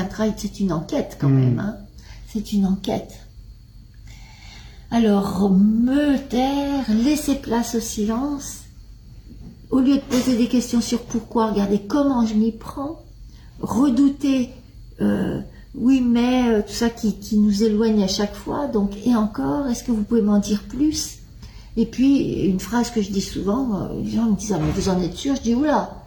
un 0.00 0.04
travail, 0.04 0.32
c'est 0.38 0.60
une 0.60 0.72
enquête 0.72 1.18
quand 1.20 1.28
Mm. 1.28 1.40
même. 1.40 1.58
Hein. 1.58 1.76
C'est 2.32 2.52
une 2.54 2.64
enquête. 2.64 3.10
Alors 4.90 5.50
me 5.50 6.16
taire, 6.28 6.84
laisser 7.04 7.36
place 7.36 7.76
au 7.76 7.80
silence, 7.80 8.62
au 9.70 9.78
lieu 9.78 9.96
de 9.96 10.00
poser 10.00 10.36
des 10.36 10.48
questions 10.48 10.80
sur 10.80 11.02
pourquoi, 11.02 11.52
regarder 11.52 11.78
comment 11.78 12.26
je 12.26 12.34
m'y 12.34 12.50
prends, 12.50 13.00
redouter, 13.60 14.50
euh, 15.00 15.38
oui 15.76 16.00
mais 16.00 16.48
euh, 16.48 16.62
tout 16.66 16.72
ça 16.72 16.90
qui, 16.90 17.14
qui 17.14 17.38
nous 17.38 17.62
éloigne 17.62 18.02
à 18.02 18.08
chaque 18.08 18.34
fois. 18.34 18.66
Donc 18.66 18.90
et 19.06 19.14
encore, 19.14 19.68
est-ce 19.68 19.84
que 19.84 19.92
vous 19.92 20.02
pouvez 20.02 20.22
m'en 20.22 20.38
dire 20.38 20.64
plus? 20.64 21.18
Et 21.76 21.86
puis 21.86 22.46
une 22.46 22.58
phrase 22.58 22.90
que 22.90 23.00
je 23.00 23.12
dis 23.12 23.20
souvent, 23.20 23.82
euh, 23.82 24.02
les 24.02 24.10
gens 24.10 24.24
me 24.24 24.34
disent 24.36 24.52
ah 24.52 24.58
mais 24.60 24.72
vous 24.72 24.88
en 24.88 25.00
êtes 25.00 25.14
sûr? 25.14 25.36
Je 25.36 25.42
dis 25.42 25.54
oula, 25.54 26.02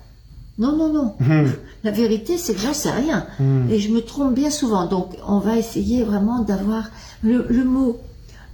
non 0.58 0.76
non 0.76 0.92
non. 0.92 1.14
Hmm. 1.22 1.50
La 1.86 1.92
vérité 1.92 2.38
c'est 2.38 2.54
que 2.54 2.60
j'en 2.60 2.74
sais 2.74 2.92
rien 2.92 3.26
Hmm. 3.40 3.70
et 3.70 3.80
je 3.80 3.90
me 3.94 4.02
trompe 4.02 4.34
bien 4.36 4.50
souvent. 4.50 4.88
Donc 4.88 5.16
on 5.26 5.40
va 5.40 5.56
essayer 5.58 6.04
vraiment 6.04 6.40
d'avoir 6.40 6.90
le, 7.22 7.46
le 7.50 7.64
mot 7.64 7.98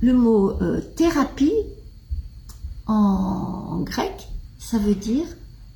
le 0.02 0.14
mot 0.14 0.52
euh, 0.62 0.82
thérapie 0.96 1.54
en, 2.88 2.94
en 2.94 3.80
grec, 3.82 4.30
ça 4.60 4.78
veut 4.78 4.96
dire 4.96 5.26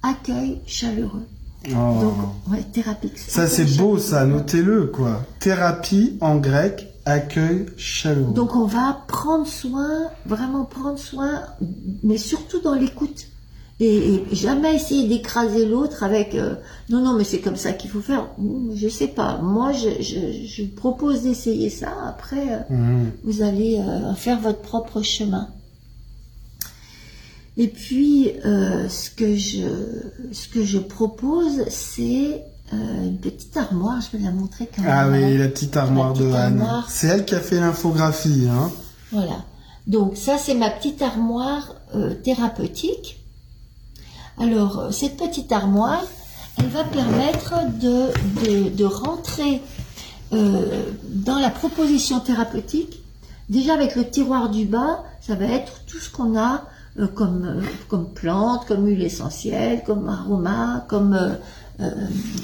accueil 0.01 0.61
chaleureux. 0.65 1.27
Oh. 1.69 1.71
Donc 2.01 2.15
ouais, 2.49 2.63
thérapie. 2.73 3.11
Ça, 3.15 3.47
c'est 3.47 3.63
beau, 3.63 3.97
chaleureux. 3.97 3.99
ça. 3.99 4.25
Notez-le, 4.25 4.87
quoi. 4.87 5.21
Thérapie 5.39 6.17
en 6.19 6.35
grec, 6.37 6.93
accueil 7.05 7.67
chaleureux. 7.77 8.33
Donc 8.33 8.55
on 8.55 8.65
va 8.65 9.03
prendre 9.07 9.47
soin, 9.47 10.09
vraiment 10.25 10.65
prendre 10.65 10.99
soin, 10.99 11.43
mais 12.03 12.17
surtout 12.17 12.59
dans 12.59 12.73
l'écoute. 12.75 13.27
Et, 13.85 13.97
et 14.31 14.35
jamais 14.35 14.75
essayer 14.75 15.07
d'écraser 15.09 15.65
l'autre 15.65 16.03
avec 16.03 16.35
euh, 16.35 16.55
non 16.89 17.01
non 17.01 17.17
mais 17.17 17.23
c'est 17.25 17.39
comme 17.39 17.57
ça 17.57 17.73
qu'il 17.73 17.89
faut 17.89 18.01
faire. 18.01 18.29
Je 18.75 18.87
sais 18.87 19.07
pas. 19.07 19.39
Moi 19.41 19.71
je, 19.73 19.89
je, 20.01 20.45
je 20.47 20.63
propose 20.63 21.23
d'essayer 21.23 21.69
ça. 21.69 21.91
Après 22.07 22.45
euh, 22.53 22.59
Hmm. 22.69 23.09
vous 23.23 23.41
allez 23.41 23.79
euh, 23.79 24.13
faire 24.13 24.39
votre 24.39 24.61
propre 24.61 25.01
chemin. 25.01 25.47
Et 27.57 27.67
puis 27.67 28.31
ce 28.43 29.09
que 29.09 29.35
je 29.35 29.67
ce 30.31 30.47
que 30.47 30.63
je 30.63 30.79
propose 30.79 31.63
c'est 31.69 32.43
une 32.71 33.17
petite 33.19 33.55
armoire. 33.57 33.99
Je 34.01 34.17
vais 34.17 34.23
la 34.23 34.31
montrer 34.31 34.69
quand 34.73 34.81
même. 34.81 34.91
Ah 34.93 35.09
oui, 35.09 35.37
la 35.37 35.47
petite 35.49 35.75
armoire 35.77 36.13
La 36.13 36.19
de 36.21 36.31
Anne. 36.31 36.67
C'est 36.87 37.07
elle 37.07 37.25
qui 37.25 37.35
a 37.35 37.39
fait 37.39 37.59
l'infographie, 37.59 38.47
hein. 38.49 38.71
Voilà. 39.11 39.43
Donc 39.85 40.15
ça, 40.15 40.37
c'est 40.37 40.55
ma 40.55 40.69
petite 40.71 41.01
armoire 41.01 41.75
thérapeutique. 42.23 43.22
Alors, 44.39 44.79
euh, 44.79 44.91
cette 44.91 45.17
petite 45.17 45.51
armoire, 45.51 46.03
elle 46.57 46.67
va 46.67 46.83
permettre 46.83 47.53
de, 47.79 48.83
rentrer 48.85 49.61
euh, 50.33 50.83
dans 51.05 51.39
la 51.39 51.49
proposition 51.49 52.19
thérapeutique. 52.19 53.01
Déjà 53.49 53.73
avec 53.73 53.95
le 53.95 54.09
tiroir 54.09 54.49
du 54.49 54.65
bas, 54.65 55.03
ça 55.21 55.35
va 55.35 55.45
être 55.45 55.83
tout 55.85 55.97
ce 55.97 56.09
qu'on 56.09 56.37
a 56.37 56.63
euh, 56.99 57.07
comme, 57.07 57.63
euh, 57.91 57.97
comme 58.67 58.87
huile 58.87 59.01
essentielle, 59.01 59.83
comme 59.83 60.07
aroma, 60.07 60.85
comme 60.87 61.37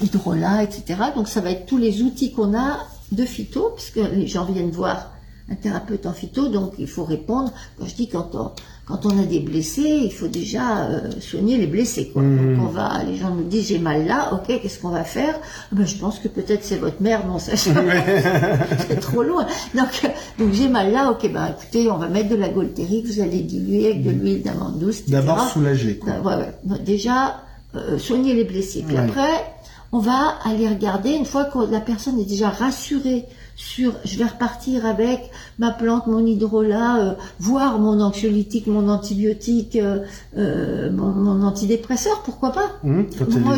hydrolat, 0.02 0.64
etc. 0.64 1.00
Donc 1.16 1.28
ça 1.28 1.40
va 1.40 1.52
être 1.52 1.66
tous 1.66 1.78
les 1.78 2.02
outils 2.02 2.32
qu'on 2.32 2.58
a 2.58 2.80
de 3.12 3.26
phyto, 3.26 3.72
puisque 3.76 3.96
les 4.12 4.28
gens 4.28 4.46
viennent 4.46 4.72
voir 4.72 5.12
un 5.50 5.56
thérapeute 5.56 6.06
en 6.06 6.14
phyto, 6.14 6.50
donc 6.50 6.74
il 6.78 6.88
faut 6.88 7.06
répondre. 7.06 7.52
Quand 7.78 7.86
je 7.86 7.96
dis 7.96 8.08
quand 8.08 8.54
quand 8.90 9.06
on 9.06 9.20
a 9.20 9.24
des 9.24 9.40
blessés, 9.40 10.00
il 10.04 10.12
faut 10.12 10.28
déjà 10.28 10.88
euh, 10.88 11.12
soigner 11.22 11.58
les 11.58 11.68
blessés. 11.68 12.10
Quoi. 12.12 12.24
Mhm. 12.24 12.58
Donc 12.58 12.68
on 12.68 12.72
va, 12.72 13.04
les 13.08 13.16
gens 13.18 13.30
nous 13.36 13.44
disent 13.44 13.68
j'ai 13.68 13.78
mal 13.80 14.06
là, 14.08 14.34
ok, 14.34 14.48
qu'est-ce 14.62 14.80
qu'on 14.80 14.90
va 14.90 15.04
faire? 15.04 15.36
Ah 15.40 15.68
ben, 15.74 15.86
Je 15.86 15.96
pense 15.96 16.18
que 16.20 16.28
peut-être 16.28 16.64
c'est 16.64 16.78
votre 16.78 17.02
mère, 17.02 17.26
non 17.28 17.38
ça 17.38 17.56
c'est 17.56 19.00
trop 19.00 19.22
loin. 19.24 19.46
Donc, 19.76 20.12
donc 20.40 20.54
j'ai 20.54 20.68
mal 20.68 20.92
là, 20.92 21.12
ok, 21.12 21.32
ben 21.32 21.54
écoutez, 21.58 21.90
on 21.92 21.98
va 21.98 22.08
mettre 22.08 22.30
de 22.30 22.36
la 22.36 22.50
goltérique, 22.50 23.06
vous 23.06 23.22
allez 23.22 23.42
diluer 23.42 23.86
avec 23.92 24.04
de 24.04 24.10
l'huile 24.10 24.42
d'amande 24.42 24.80
douce. 24.80 25.08
D'abord 25.08 25.48
soulagé, 25.50 25.98
quoi. 25.98 26.14
Ouais, 26.24 26.36
ouais. 26.42 26.54
Donc, 26.64 26.84
Déjà, 26.84 27.42
euh, 27.76 28.00
soigner 28.00 28.34
les 28.34 28.44
blessés. 28.46 28.84
Puis 28.88 28.96
Ouais. 28.96 29.04
après, 29.04 29.46
on 29.92 30.00
va 30.00 30.36
aller 30.44 30.68
regarder, 30.68 31.12
une 31.12 31.26
fois 31.26 31.46
que 31.46 31.60
la 31.72 31.80
personne 31.80 32.20
est 32.20 32.26
déjà 32.30 32.50
rassurée 32.50 33.26
sur, 33.60 33.92
je 34.06 34.18
vais 34.18 34.24
repartir 34.24 34.86
avec 34.86 35.20
ma 35.58 35.72
plante, 35.72 36.08
mon 36.08 36.26
hydrolat, 36.26 36.98
euh, 37.00 37.14
voire 37.40 37.78
mon 37.78 38.00
anxiolytique, 38.00 38.68
mon 38.68 38.88
antibiotique, 38.88 39.76
euh, 39.76 40.00
euh, 40.38 40.90
mon, 40.92 41.08
mon 41.10 41.44
antidépresseur, 41.46 42.22
pourquoi 42.24 42.54
pas 42.54 42.72
Moi, 42.84 43.04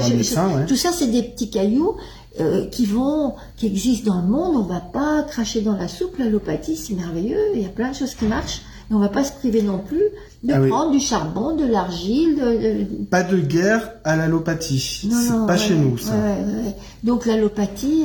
je- 0.07 0.13
médecin, 0.15 0.49
je- 0.49 0.55
ouais. 0.57 0.65
Tout 0.65 0.75
ça, 0.75 0.89
c'est 0.91 1.05
des 1.07 1.21
petits 1.21 1.51
cailloux 1.51 1.95
euh, 2.39 2.65
qui 2.67 2.87
vont, 2.87 3.35
qui 3.57 3.67
existent 3.67 4.15
dans 4.15 4.21
le 4.21 4.27
monde. 4.27 4.55
On 4.57 4.63
va 4.63 4.79
pas 4.79 5.21
cracher 5.23 5.61
dans 5.61 5.77
la 5.77 5.87
soupe. 5.87 6.17
L'allopathie, 6.17 6.75
c'est 6.77 6.93
merveilleux. 6.95 7.37
Il 7.53 7.61
y 7.61 7.65
a 7.65 7.69
plein 7.69 7.91
de 7.91 7.95
choses 7.95 8.15
qui 8.15 8.25
marchent. 8.25 8.61
Et 8.89 8.93
on 8.95 8.99
va 8.99 9.09
pas 9.09 9.23
se 9.23 9.31
priver 9.33 9.61
non 9.61 9.77
plus 9.77 10.01
de 10.43 10.51
Ah 10.53 10.59
oui. 10.61 10.69
prendre 10.69 10.91
du 10.91 10.99
charbon, 10.99 11.55
de 11.55 11.65
l'argile. 11.65 12.35
de- 12.37 13.05
Pas 13.05 13.21
de 13.23 13.37
guerre 13.37 13.91
à 14.03 14.15
l'allopathie. 14.15 14.79
C'est 14.79 15.29
pas 15.45 15.45
ouais, 15.53 15.57
chez 15.59 15.75
nous, 15.75 15.97
ça. 15.99 16.13
ouais. 16.13 16.75
Donc 17.03 17.25
l'allopathie, 17.27 18.03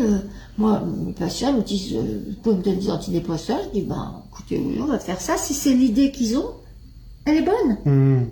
moi, 0.58 0.82
mes 1.04 1.12
patients 1.12 1.52
me 1.52 1.62
disent, 1.62 1.94
euh, 1.94 2.24
vous 2.28 2.34
pouvez 2.42 2.56
me 2.56 2.62
donner 2.62 2.76
des 2.76 2.90
antidépresseurs 2.90 3.58
Je 3.72 3.80
dis, 3.80 3.86
ben, 3.86 4.22
écoutez, 4.32 4.62
oui, 4.64 4.78
on 4.80 4.86
va 4.86 4.98
faire 4.98 5.20
ça. 5.20 5.36
Si 5.36 5.52
c'est 5.54 5.74
l'idée 5.74 6.10
qu'ils 6.10 6.38
ont, 6.38 6.50
elle 7.24 7.36
est 7.36 7.42
bonne. 7.42 7.76
Hmm. 7.84 8.24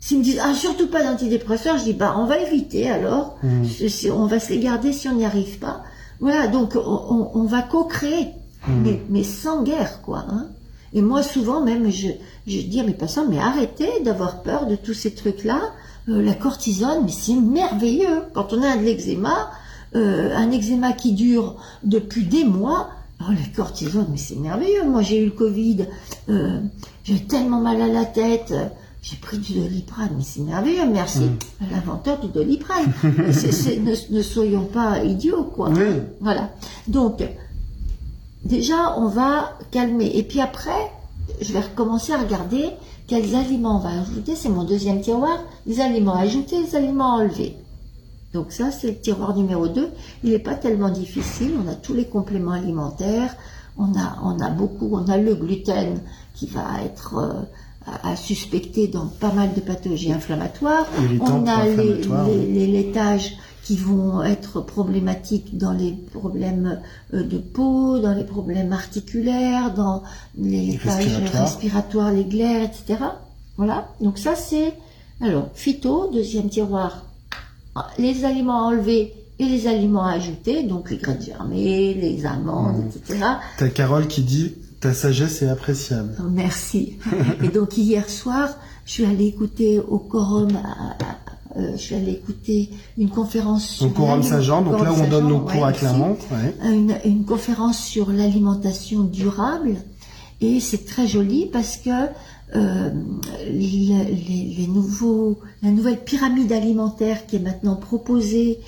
S'ils 0.00 0.18
me 0.18 0.24
disent, 0.24 0.40
ah, 0.42 0.52
surtout 0.54 0.88
pas 0.88 1.02
d'antidépresseurs, 1.04 1.78
je 1.78 1.84
dis, 1.84 1.92
bah, 1.92 2.14
on 2.18 2.26
va 2.26 2.38
éviter 2.40 2.90
alors. 2.90 3.36
Mm. 3.44 3.64
Si- 3.88 4.10
on 4.10 4.26
va 4.26 4.40
se 4.40 4.50
les 4.50 4.58
garder 4.58 4.92
si 4.92 5.08
on 5.08 5.14
n'y 5.14 5.24
arrive 5.24 5.58
pas. 5.60 5.82
Voilà, 6.18 6.48
donc 6.48 6.74
on, 6.74 6.80
on- 6.80 7.30
on 7.34 7.44
va 7.44 7.62
co-créer, 7.62 8.26
Mm. 8.66 8.82
mais, 8.82 9.00
mais 9.10 9.22
sans 9.22 9.62
guerre, 9.62 10.02
quoi. 10.02 10.24
Hein. 10.28 10.46
Et 10.92 11.02
moi, 11.02 11.22
souvent, 11.22 11.60
même, 11.60 11.88
je, 11.90 12.08
je 12.48 12.60
dis 12.62 12.80
à 12.80 12.82
mes 12.82 12.94
patients, 12.94 13.26
mais 13.30 13.38
arrêtez 13.38 14.00
d'avoir 14.04 14.42
peur 14.42 14.66
de 14.66 14.74
tous 14.74 14.92
ces 14.94 15.14
trucs-là. 15.14 15.60
Euh, 16.08 16.20
la 16.20 16.34
cortisone, 16.34 17.04
mais 17.04 17.12
c'est 17.12 17.34
merveilleux. 17.34 18.22
Quand 18.34 18.52
on 18.52 18.60
a 18.62 18.76
de 18.76 18.82
l'eczéma, 18.82 19.50
euh, 19.94 20.34
un 20.34 20.50
eczéma 20.50 20.92
qui 20.92 21.12
dure 21.12 21.56
depuis 21.82 22.24
des 22.24 22.44
mois, 22.44 22.88
oh, 23.20 23.30
la 23.30 23.54
cortisone, 23.54 24.06
mais 24.10 24.16
c'est 24.16 24.36
merveilleux. 24.36 24.84
Moi, 24.84 25.02
j'ai 25.02 25.22
eu 25.22 25.26
le 25.26 25.32
Covid, 25.32 25.86
euh, 26.28 26.60
j'ai 27.04 27.20
tellement 27.20 27.60
mal 27.60 27.80
à 27.80 27.88
la 27.88 28.04
tête. 28.04 28.54
J'ai 29.02 29.16
pris 29.16 29.38
du 29.38 29.54
doliprane, 29.54 30.10
mais 30.16 30.22
c'est 30.22 30.42
merveilleux, 30.42 30.86
merci 30.86 31.22
à 31.60 31.74
l'inventeur 31.74 32.20
du 32.20 32.28
doliprane. 32.28 32.92
Ne, 33.02 34.14
ne 34.16 34.22
soyons 34.22 34.64
pas 34.64 35.02
idiots, 35.02 35.42
quoi. 35.42 35.70
Voilà. 36.20 36.50
Donc, 36.86 37.20
déjà, 38.44 38.96
on 38.98 39.08
va 39.08 39.58
calmer. 39.72 40.12
Et 40.14 40.22
puis 40.22 40.40
après, 40.40 40.92
je 41.40 41.52
vais 41.52 41.60
recommencer 41.60 42.12
à 42.12 42.18
regarder 42.18 42.70
quels 43.08 43.34
aliments 43.34 43.78
on 43.78 43.80
va 43.80 44.00
ajouter. 44.00 44.36
C'est 44.36 44.48
mon 44.48 44.62
deuxième 44.62 45.00
tiroir. 45.00 45.38
Les 45.66 45.80
aliments 45.80 46.14
ajoutés, 46.14 46.60
les 46.60 46.76
aliments 46.76 47.16
enlevés. 47.16 47.56
Donc 48.32 48.52
ça, 48.52 48.70
c'est 48.70 48.88
le 48.88 48.98
tiroir 48.98 49.36
numéro 49.36 49.68
2. 49.68 49.90
Il 50.24 50.30
n'est 50.30 50.38
pas 50.38 50.54
tellement 50.54 50.90
difficile. 50.90 51.52
On 51.64 51.68
a 51.70 51.74
tous 51.74 51.94
les 51.94 52.06
compléments 52.06 52.52
alimentaires. 52.52 53.36
On 53.78 53.94
a, 53.94 54.18
on 54.22 54.38
a 54.40 54.50
beaucoup, 54.50 54.90
on 54.92 55.08
a 55.08 55.16
le 55.18 55.34
gluten 55.34 56.00
qui 56.34 56.46
va 56.46 56.82
être 56.84 57.16
euh, 57.16 57.32
à, 57.86 58.10
à 58.10 58.16
suspecter 58.16 58.88
dans 58.88 59.06
pas 59.06 59.32
mal 59.32 59.54
de 59.54 59.60
pathologies 59.60 60.12
inflammatoires. 60.12 60.86
On 61.20 61.46
a 61.46 61.66
les, 61.66 62.66
laitages 62.66 63.34
qui 63.64 63.76
vont 63.76 64.22
être 64.22 64.60
problématiques 64.60 65.56
dans 65.56 65.72
les 65.72 65.92
problèmes 65.92 66.80
euh, 67.14 67.22
de 67.22 67.38
peau, 67.38 67.98
dans 67.98 68.14
les 68.14 68.24
problèmes 68.24 68.72
articulaires, 68.72 69.72
dans 69.74 70.02
les 70.36 70.72
laitages 70.72 70.96
Respiratoires. 70.96 71.42
respiratoires, 71.44 72.12
les 72.12 72.24
glaires, 72.24 72.62
etc. 72.62 73.04
Voilà. 73.56 73.88
Donc 74.00 74.18
ça, 74.18 74.34
c'est 74.34 74.74
Alors, 75.20 75.48
phyto, 75.54 76.10
deuxième 76.12 76.48
tiroir, 76.48 77.04
les 77.98 78.24
aliments 78.24 78.66
enlevés 78.66 79.12
et 79.38 79.44
les 79.46 79.66
aliments 79.66 80.04
ajoutés, 80.06 80.62
donc 80.62 80.90
les 80.90 80.98
graines 80.98 81.22
germées, 81.22 81.94
les 81.94 82.26
amandes, 82.26 82.76
Mmh. 82.84 82.88
etc. 83.12 83.24
T'as 83.58 83.68
Carole 83.68 84.06
qui 84.06 84.22
dit 84.22 84.54
ta 84.80 84.92
sagesse 84.94 85.42
est 85.42 85.48
appréciable. 85.48 86.14
Oh, 86.20 86.24
Merci. 86.30 86.98
Et 87.42 87.48
donc 87.48 87.76
hier 87.78 88.08
soir, 88.10 88.50
je 88.84 88.92
suis 88.92 89.04
allée 89.04 89.26
écouter 89.26 89.78
au 89.80 89.98
quorum, 89.98 90.48
à- 90.56 91.04
à- 91.04 91.58
euh, 91.60 91.72
je 91.76 91.80
suis 91.80 91.94
allée 91.94 92.12
écouter 92.12 92.70
une 92.98 93.08
conférence 93.10 93.66
sur 93.68 93.86
Au 93.86 93.90
Quorum 93.90 94.22
Saint-Jean, 94.22 94.62
donc 94.62 94.82
là 94.82 94.92
où 94.92 94.96
on 94.96 95.08
donne 95.08 95.28
nos 95.28 95.40
cours 95.40 95.62
ouais, 95.62 95.68
à. 95.68 95.72
Clermont. 95.72 96.16
Ouais. 96.30 96.54
une, 96.72 96.96
une 97.04 97.24
conférence 97.24 97.78
sur 97.78 98.10
l'alimentation 98.10 99.00
durable 99.04 99.76
et 100.40 100.60
c'est 100.60 100.84
très 100.86 101.06
joli 101.06 101.46
parce 101.52 101.76
que 101.76 101.90
euh, 102.54 102.90
les, 103.50 104.66
nouveaux, 104.68 105.38
la 105.62 105.70
nouvelle 105.70 105.98
pyramide 106.02 106.52
alimentaire 106.52 107.26
qui 107.26 107.36
est 107.36 107.40
maintenant 107.40 107.76
proposée 107.76 108.58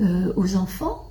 euh, 0.00 0.32
aux 0.36 0.56
enfants, 0.56 1.08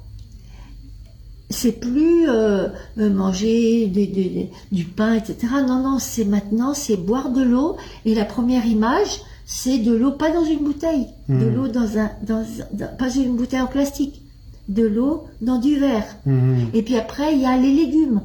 c'est 1.50 1.73
plus 1.79 2.29
euh, 2.29 2.69
manger 2.97 3.88
des- 3.88 4.07
des- 4.07 4.29
des- 4.29 4.50
du 4.71 4.85
pain, 4.85 5.15
etc. 5.15 5.35
Non, 5.67 5.83
non, 5.83 6.00
c'est 6.00 6.23
maintenant, 6.25 6.73
c'est 6.73 6.95
boire 6.97 7.29
de 7.31 7.43
l'eau. 7.43 7.75
Et 8.05 8.15
la 8.15 8.23
première 8.25 8.65
image, 8.65 9.19
c'est 9.45 9.79
de 9.79 9.93
l'eau, 9.93 10.11
pas 10.11 10.31
dans 10.31 10.45
une 10.45 10.59
bouteille, 10.63 11.07
de 11.27 11.33
Mhm. 11.33 11.55
l'eau 11.55 11.67
dans 11.67 11.97
un, 11.97 12.09
dans, 12.25 12.38
un- 12.39 12.67
dans- 12.77 12.95
pas 12.97 13.13
une 13.13 13.35
bouteille 13.35 13.59
en 13.61 13.67
plastique, 13.67 14.21
de 14.69 14.83
l'eau 14.83 15.25
dans 15.41 15.59
du 15.59 15.75
verre. 15.77 16.07
Mhm. 16.25 16.67
Et 16.73 16.83
puis 16.83 16.95
après, 16.95 17.33
il 17.35 17.41
y 17.41 17.45
a 17.45 17.57
les 17.57 17.73
légumes. 17.73 18.21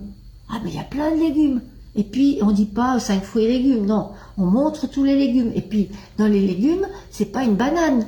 Ah, 0.49 0.61
mais 0.63 0.71
il 0.71 0.77
y 0.77 0.79
a 0.79 0.85
plein 0.85 1.11
de 1.11 1.21
légumes. 1.21 1.61
Et 1.97 2.05
puis, 2.05 2.39
on 2.43 2.51
dit 2.51 2.67
pas 2.67 2.99
cinq 3.01 3.23
fruits 3.23 3.45
et 3.45 3.49
légumes. 3.49 3.87
Non, 3.87 4.11
on 4.39 4.45
montre 4.45 4.89
tous 4.89 5.05
les 5.05 5.17
légumes. 5.17 5.51
Et 5.55 5.63
puis, 5.63 5.89
dans 6.19 6.27
les 6.27 6.41
légumes, 6.41 6.87
c'est 7.11 7.33
pas 7.33 7.45
une 7.45 7.55
banane. 7.55 8.07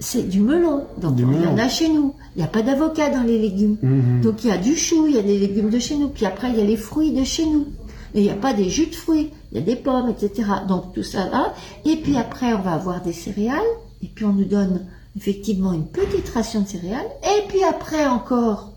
C'est 0.00 0.28
du 0.28 0.40
melon. 0.40 0.84
Donc, 1.00 1.14
Du 1.14 1.24
il 1.24 1.42
y 1.42 1.46
en 1.46 1.58
a 1.58 1.68
chez 1.68 1.88
nous. 1.88 2.14
Il 2.34 2.38
n'y 2.38 2.44
a 2.44 2.48
pas 2.48 2.62
d'avocat 2.62 3.10
dans 3.10 3.22
les 3.22 3.38
légumes. 3.38 3.76
Mhm. 3.82 4.22
Donc, 4.22 4.44
il 4.44 4.48
y 4.48 4.52
a 4.52 4.58
du 4.58 4.74
chou, 4.74 5.06
il 5.06 5.14
y 5.14 5.18
a 5.18 5.22
des 5.22 5.38
légumes 5.38 5.70
de 5.70 5.78
chez 5.78 5.96
nous. 5.96 6.08
Puis 6.08 6.26
après, 6.26 6.50
il 6.50 6.56
y 6.56 6.60
a 6.60 6.64
les 6.64 6.76
fruits 6.76 7.12
de 7.12 7.24
chez 7.24 7.44
nous. 7.44 7.66
Et 8.14 8.20
il 8.20 8.22
n'y 8.22 8.30
a 8.30 8.34
pas 8.34 8.54
des 8.54 8.70
jus 8.70 8.86
de 8.86 8.94
fruits. 8.94 9.30
Il 9.52 9.58
y 9.58 9.60
a 9.60 9.64
des 9.64 9.76
pommes, 9.76 10.08
etc. 10.08 10.48
Donc, 10.66 10.94
tout 10.94 11.02
ça 11.02 11.28
là. 11.28 11.54
Et 11.84 11.96
puis 11.96 12.16
après, 12.16 12.52
on 12.54 12.62
va 12.62 12.72
avoir 12.72 13.02
des 13.02 13.12
céréales. 13.12 13.58
Et 14.02 14.08
puis, 14.08 14.24
on 14.24 14.32
nous 14.32 14.46
donne 14.46 14.86
effectivement 15.16 15.72
une 15.72 15.86
petite 15.86 16.28
ration 16.30 16.62
de 16.62 16.68
céréales. 16.68 17.06
Et 17.24 17.48
puis 17.48 17.62
après 17.64 18.06
encore, 18.06 18.69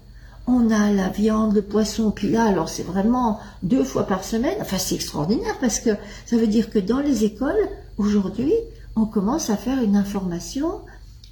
on 0.48 0.70
a 0.72 0.92
la 0.92 1.10
viande, 1.10 1.54
le 1.56 1.62
poisson, 1.62 2.12
puis 2.12 2.30
là, 2.30 2.44
alors 2.46 2.68
c'est 2.70 2.84
vraiment 2.84 3.40
deux 3.64 3.84
fois 3.84 4.06
par 4.08 4.24
semaine. 4.24 4.56
Enfin, 4.62 4.78
c'est 4.78 4.96
extraordinaire 4.96 5.56
parce 5.62 5.80
que 5.80 5.92
ça 6.26 6.36
veut 6.38 6.48
dire 6.48 6.70
que 6.70 6.80
dans 6.80 7.00
les 7.00 7.24
écoles, 7.24 7.56
aujourd'hui, 7.98 8.54
on 8.96 9.06
commence 9.06 9.50
à 9.50 9.56
faire 9.58 9.82
une 9.82 9.96
information 9.96 10.82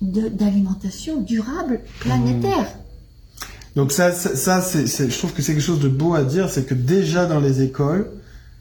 d'alimentation 0.02 1.22
durable 1.22 1.82
planétaire. 2.00 2.68
Donc 3.76 3.92
ça, 3.92 4.12
ça, 4.12 4.62
je 4.62 5.18
trouve 5.18 5.34
que 5.34 5.42
c'est 5.42 5.54
quelque 5.54 5.62
chose 5.64 5.80
de 5.80 5.88
beau 5.88 6.14
à 6.14 6.24
dire, 6.24 6.50
c'est 6.50 6.66
que 6.66 6.74
déjà 6.74 7.26
dans 7.26 7.40
les 7.40 7.62
écoles, 7.62 8.12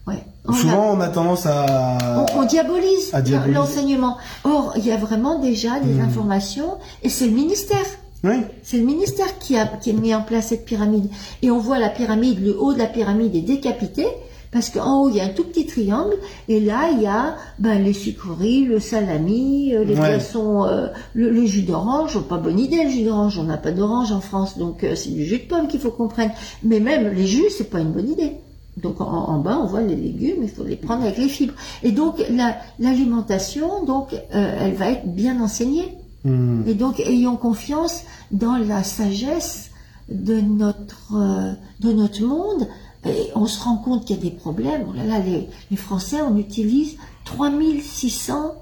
Ouais. 0.07 0.23
On 0.45 0.53
a- 0.53 0.55
souvent 0.57 0.91
on 0.95 0.99
a 0.99 1.09
tendance 1.09 1.45
à... 1.45 2.25
on, 2.35 2.39
on 2.39 2.45
diabolise 2.45 3.11
l'enseignement. 3.53 4.17
Or, 4.43 4.73
il 4.75 4.83
y 4.83 4.91
a 4.91 4.97
vraiment 4.97 5.37
déjà 5.39 5.79
des 5.79 5.93
Hmm. 5.93 6.01
informations 6.01 6.79
et 7.03 7.09
c'est 7.09 7.27
le 7.27 7.33
ministère. 7.33 7.85
Oui, 8.23 8.35
C'est 8.61 8.77
le 8.77 8.85
ministère 8.85 9.39
qui 9.39 9.57
a, 9.57 9.65
qui 9.65 9.89
a 9.89 9.93
mis 9.93 10.13
en 10.13 10.21
place 10.21 10.47
cette 10.49 10.65
pyramide. 10.65 11.09
Et 11.41 11.49
on 11.49 11.57
voit 11.57 11.79
la 11.79 11.89
pyramide, 11.89 12.39
le 12.43 12.55
haut 12.59 12.73
de 12.73 12.77
la 12.77 12.85
pyramide 12.85 13.35
est 13.35 13.41
décapité, 13.41 14.05
parce 14.51 14.69
qu'en 14.69 15.01
haut, 15.01 15.09
il 15.09 15.15
y 15.15 15.19
a 15.19 15.23
un 15.23 15.29
tout 15.29 15.45
petit 15.45 15.65
triangle, 15.65 16.15
et 16.47 16.59
là, 16.59 16.89
il 16.91 17.01
y 17.01 17.07
a 17.07 17.35
ben, 17.57 17.81
les 17.83 17.93
sucreries, 17.93 18.65
le 18.65 18.79
salami, 18.79 19.73
euh, 19.73 19.83
les 19.83 19.95
Ouais. 19.95 20.17
poissons, 20.17 20.65
euh, 20.65 20.87
le, 21.15 21.29
le 21.31 21.45
jus 21.45 21.63
d'orange. 21.63 22.19
Pas 22.27 22.37
bonne 22.37 22.59
idée, 22.59 22.83
le 22.83 22.89
jus 22.91 23.03
d'orange. 23.03 23.39
On 23.39 23.43
n'a 23.43 23.57
pas 23.57 23.71
d'orange 23.71 24.11
en 24.11 24.21
France, 24.21 24.57
donc 24.57 24.83
euh, 24.83 24.93
c'est 24.93 25.09
du 25.11 25.25
jus 25.25 25.39
de 25.39 25.43
pomme 25.47 25.67
qu'il 25.67 25.79
faut 25.79 25.89
qu'on 25.91 26.07
prenne. 26.09 26.31
Mais 26.63 26.79
même 26.79 27.11
les 27.13 27.25
jus, 27.25 27.49
c'est 27.57 27.69
pas 27.71 27.79
une 27.79 27.91
bonne 27.91 28.09
idée. 28.09 28.33
Donc 28.77 29.01
en, 29.01 29.05
en 29.05 29.39
bas, 29.39 29.57
on 29.63 29.65
voit 29.67 29.81
les 29.81 29.95
légumes, 29.95 30.43
il 30.43 30.49
faut 30.49 30.63
les 30.63 30.75
prendre 30.75 31.03
avec 31.03 31.17
les 31.17 31.27
fibres. 31.27 31.53
Et 31.81 31.91
donc 31.91 32.23
la- 32.29 32.57
l'alimentation, 32.79 33.83
donc, 33.85 34.13
euh, 34.13 34.55
elle 34.61 34.73
va 34.73 34.91
être 34.91 35.07
bien 35.07 35.41
enseignée. 35.41 35.97
Mhm. 36.23 36.63
Et 36.67 36.73
donc, 36.73 36.99
ayons 36.99 37.37
confiance 37.37 38.01
dans 38.31 38.57
la 38.57 38.83
sagesse 38.83 39.71
de 40.09 40.39
notre, 40.39 41.15
euh, 41.15 41.53
de 41.79 41.91
notre 41.91 42.23
monde. 42.23 42.67
Et 43.05 43.29
on 43.35 43.47
se 43.47 43.59
rend 43.63 43.77
compte 43.77 44.05
qu'il 44.05 44.17
y 44.17 44.19
a 44.19 44.21
des 44.21 44.31
problèmes. 44.35 44.85
Oh 44.89 44.93
là 44.93 45.05
là, 45.05 45.19
les, 45.19 45.49
les 45.71 45.77
Français, 45.77 46.21
on 46.21 46.37
utilise 46.37 46.97
3600 47.25 48.53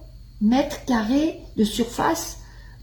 mètres 0.41 0.85
carrés 0.85 1.41
de 1.57 1.63
surface 1.63 2.37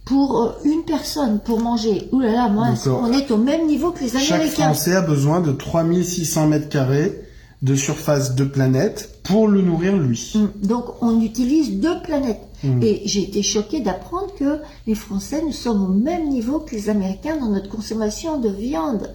pour 0.05 0.41
euh, 0.41 0.53
une 0.65 0.85
personne, 0.85 1.41
pour 1.41 1.61
manger. 1.61 2.09
Ouh 2.13 2.21
là 2.21 2.33
là, 2.33 2.49
moi, 2.49 2.71
D'accord. 2.71 3.03
on 3.03 3.13
est 3.13 3.31
au 3.31 3.37
même 3.37 3.67
niveau 3.67 3.91
que 3.91 4.01
les 4.01 4.09
chaque 4.09 4.33
Américains. 4.33 4.65
Français 4.65 4.95
a 4.95 5.03
besoin 5.03 5.41
de 5.41 5.53
3600 5.53 6.47
mètres 6.47 6.69
carrés 6.69 7.23
de 7.63 7.75
surface 7.75 8.35
de 8.35 8.45
planète 8.45 9.19
pour 9.23 9.49
le 9.49 9.63
nourrir 9.63 9.97
lui. 9.97 10.33
Mm. 10.35 10.67
Donc, 10.67 10.85
on 11.01 11.21
utilise 11.21 11.81
deux 11.81 12.01
planètes. 12.03 12.46
Mm. 12.67 12.83
Et 12.83 13.03
j'ai 13.05 13.23
été 13.23 13.43
choquée 13.43 13.81
d'apprendre 13.81 14.35
que 14.39 14.61
les 14.87 14.95
Français, 14.95 15.43
nous 15.43 15.53
sommes 15.53 15.85
au 15.85 15.95
même 15.95 16.29
niveau 16.29 16.59
que 16.59 16.75
les 16.75 16.89
Américains 16.91 17.37
dans 17.37 17.49
notre 17.49 17.69
consommation 17.69 18.39
de 18.39 18.49
viande. 18.49 19.15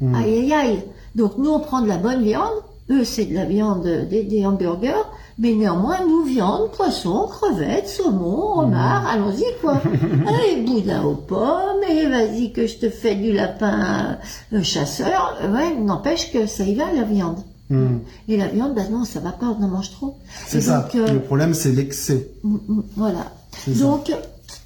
Mm. 0.00 0.14
Aïe, 0.14 0.38
aïe, 0.38 0.52
aïe. 0.52 0.84
Donc, 1.14 1.38
nous, 1.38 1.50
on 1.50 1.60
prend 1.60 1.82
de 1.82 1.88
la 1.88 1.98
bonne 1.98 2.22
viande. 2.22 2.62
Eux, 2.90 3.04
c'est 3.04 3.26
de 3.26 3.34
la 3.34 3.44
viande, 3.44 3.86
des, 4.10 4.24
des 4.24 4.44
hamburgers. 4.44 5.06
Mais 5.38 5.52
néanmoins, 5.54 6.04
nous, 6.06 6.24
viande, 6.24 6.70
poisson, 6.72 7.26
crevettes, 7.28 7.88
saumon, 7.88 8.58
homard, 8.58 9.06
allons-y, 9.06 9.44
quoi. 9.60 9.80
Allez, 10.26 10.62
boudin 10.62 11.02
aux 11.04 11.14
pommes, 11.14 11.82
et 11.88 12.06
vas-y 12.06 12.52
que 12.52 12.66
je 12.66 12.76
te 12.76 12.90
fais 12.90 13.14
du 13.14 13.32
lapin 13.32 14.18
euh, 14.52 14.62
chasseur. 14.62 15.38
Ouais, 15.50 15.74
n'empêche 15.76 16.30
que 16.30 16.46
ça 16.46 16.64
y 16.64 16.74
va, 16.74 16.92
la 16.92 17.04
viande. 17.04 17.38
Mm. 17.70 17.98
Et 18.28 18.36
la 18.36 18.48
viande, 18.48 18.74
ben 18.74 18.90
non, 18.90 19.04
ça 19.04 19.20
va 19.20 19.32
pas, 19.32 19.46
on 19.46 19.62
en 19.62 19.68
mange 19.68 19.92
trop. 19.92 20.18
C'est 20.46 20.60
ça. 20.60 20.80
donc, 20.82 20.94
euh, 20.96 21.12
Le 21.12 21.20
problème, 21.22 21.54
c'est 21.54 21.72
l'excès. 21.72 22.30
Mm, 22.42 22.56
mm, 22.68 22.82
Voilà. 22.96 23.32
Ça. 23.56 23.70
Donc, 23.80 24.12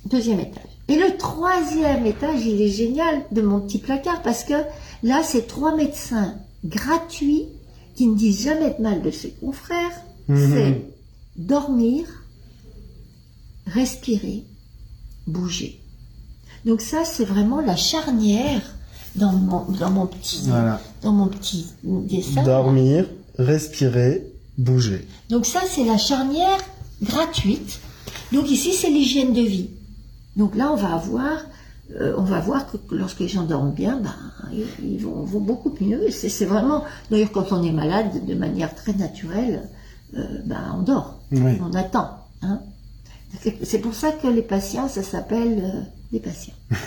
deuxième 0.06 0.40
étage. 0.40 0.62
Et 0.88 0.96
le 0.96 1.16
troisième 1.16 2.04
étage, 2.06 2.44
il 2.44 2.60
est 2.60 2.70
génial 2.70 3.22
de 3.30 3.40
mon 3.42 3.60
petit 3.60 3.78
placard 3.78 4.22
parce 4.22 4.44
que 4.44 4.54
là, 5.02 5.22
c'est 5.22 5.46
trois 5.46 5.74
médecins 5.76 6.34
gratuits 6.64 7.46
qui 7.94 8.06
ne 8.06 8.16
disent 8.16 8.44
jamais 8.44 8.74
de 8.76 8.82
mal 8.82 9.02
de 9.02 9.10
ses 9.10 9.30
confrères. 9.30 9.92
Mhm. 10.28 10.52
C'est 10.54 10.82
dormir, 11.36 12.04
respirer, 13.66 14.44
bouger. 15.26 15.80
Donc 16.64 16.80
ça, 16.80 17.04
c'est 17.04 17.24
vraiment 17.24 17.60
la 17.60 17.76
charnière 17.76 18.62
dans 19.16 19.32
mon, 19.32 19.64
dans 19.78 19.90
mon 19.90 20.06
petit, 20.06 20.42
Voilà. 20.48 20.80
dans 21.02 21.12
mon 21.12 21.26
petit 21.28 21.66
dessin. 21.84 22.42
Dormir, 22.42 23.06
respirer, 23.38 24.26
bouger. 24.58 25.06
Donc 25.30 25.46
ça, 25.46 25.60
c'est 25.68 25.84
la 25.84 25.98
charnière 25.98 26.58
gratuite. 27.02 27.80
Donc 28.32 28.50
ici, 28.50 28.72
c'est 28.72 28.90
l'hygiène 28.90 29.32
de 29.32 29.40
vie. 29.42 29.70
Donc 30.36 30.56
là, 30.56 30.72
on 30.72 30.76
va 30.76 30.94
avoir, 30.94 31.38
euh, 32.00 32.14
on 32.18 32.22
va 32.24 32.40
voir 32.40 32.66
que 32.70 32.76
lorsque 32.94 33.20
les 33.20 33.28
gens 33.28 33.44
dorment 33.44 33.72
bien, 33.72 34.00
ben, 34.00 34.14
ils, 34.82 34.98
vont, 34.98 35.22
vont 35.24 35.40
beaucoup 35.40 35.72
mieux. 35.80 36.10
C'est 36.10 36.28
c'est 36.28 36.44
vraiment, 36.46 36.84
d'ailleurs, 37.10 37.30
quand 37.32 37.52
on 37.52 37.62
est 37.62 37.72
malade, 37.72 38.24
de 38.26 38.34
manière 38.34 38.74
très 38.74 38.94
naturelle, 38.94 39.68
euh, 40.16 40.22
ben, 40.44 40.74
on 40.76 40.82
dort, 40.82 41.20
Oui. 41.32 41.52
on 41.62 41.72
attend. 41.74 42.10
Hein. 42.42 42.60
C'est 43.64 43.78
pour 43.78 43.94
ça 43.94 44.12
que 44.12 44.28
les 44.28 44.42
patients, 44.42 44.88
ça 44.88 45.02
s'appelle 45.02 45.60
euh, 45.64 45.80
des 46.12 46.20
patients. 46.20 46.54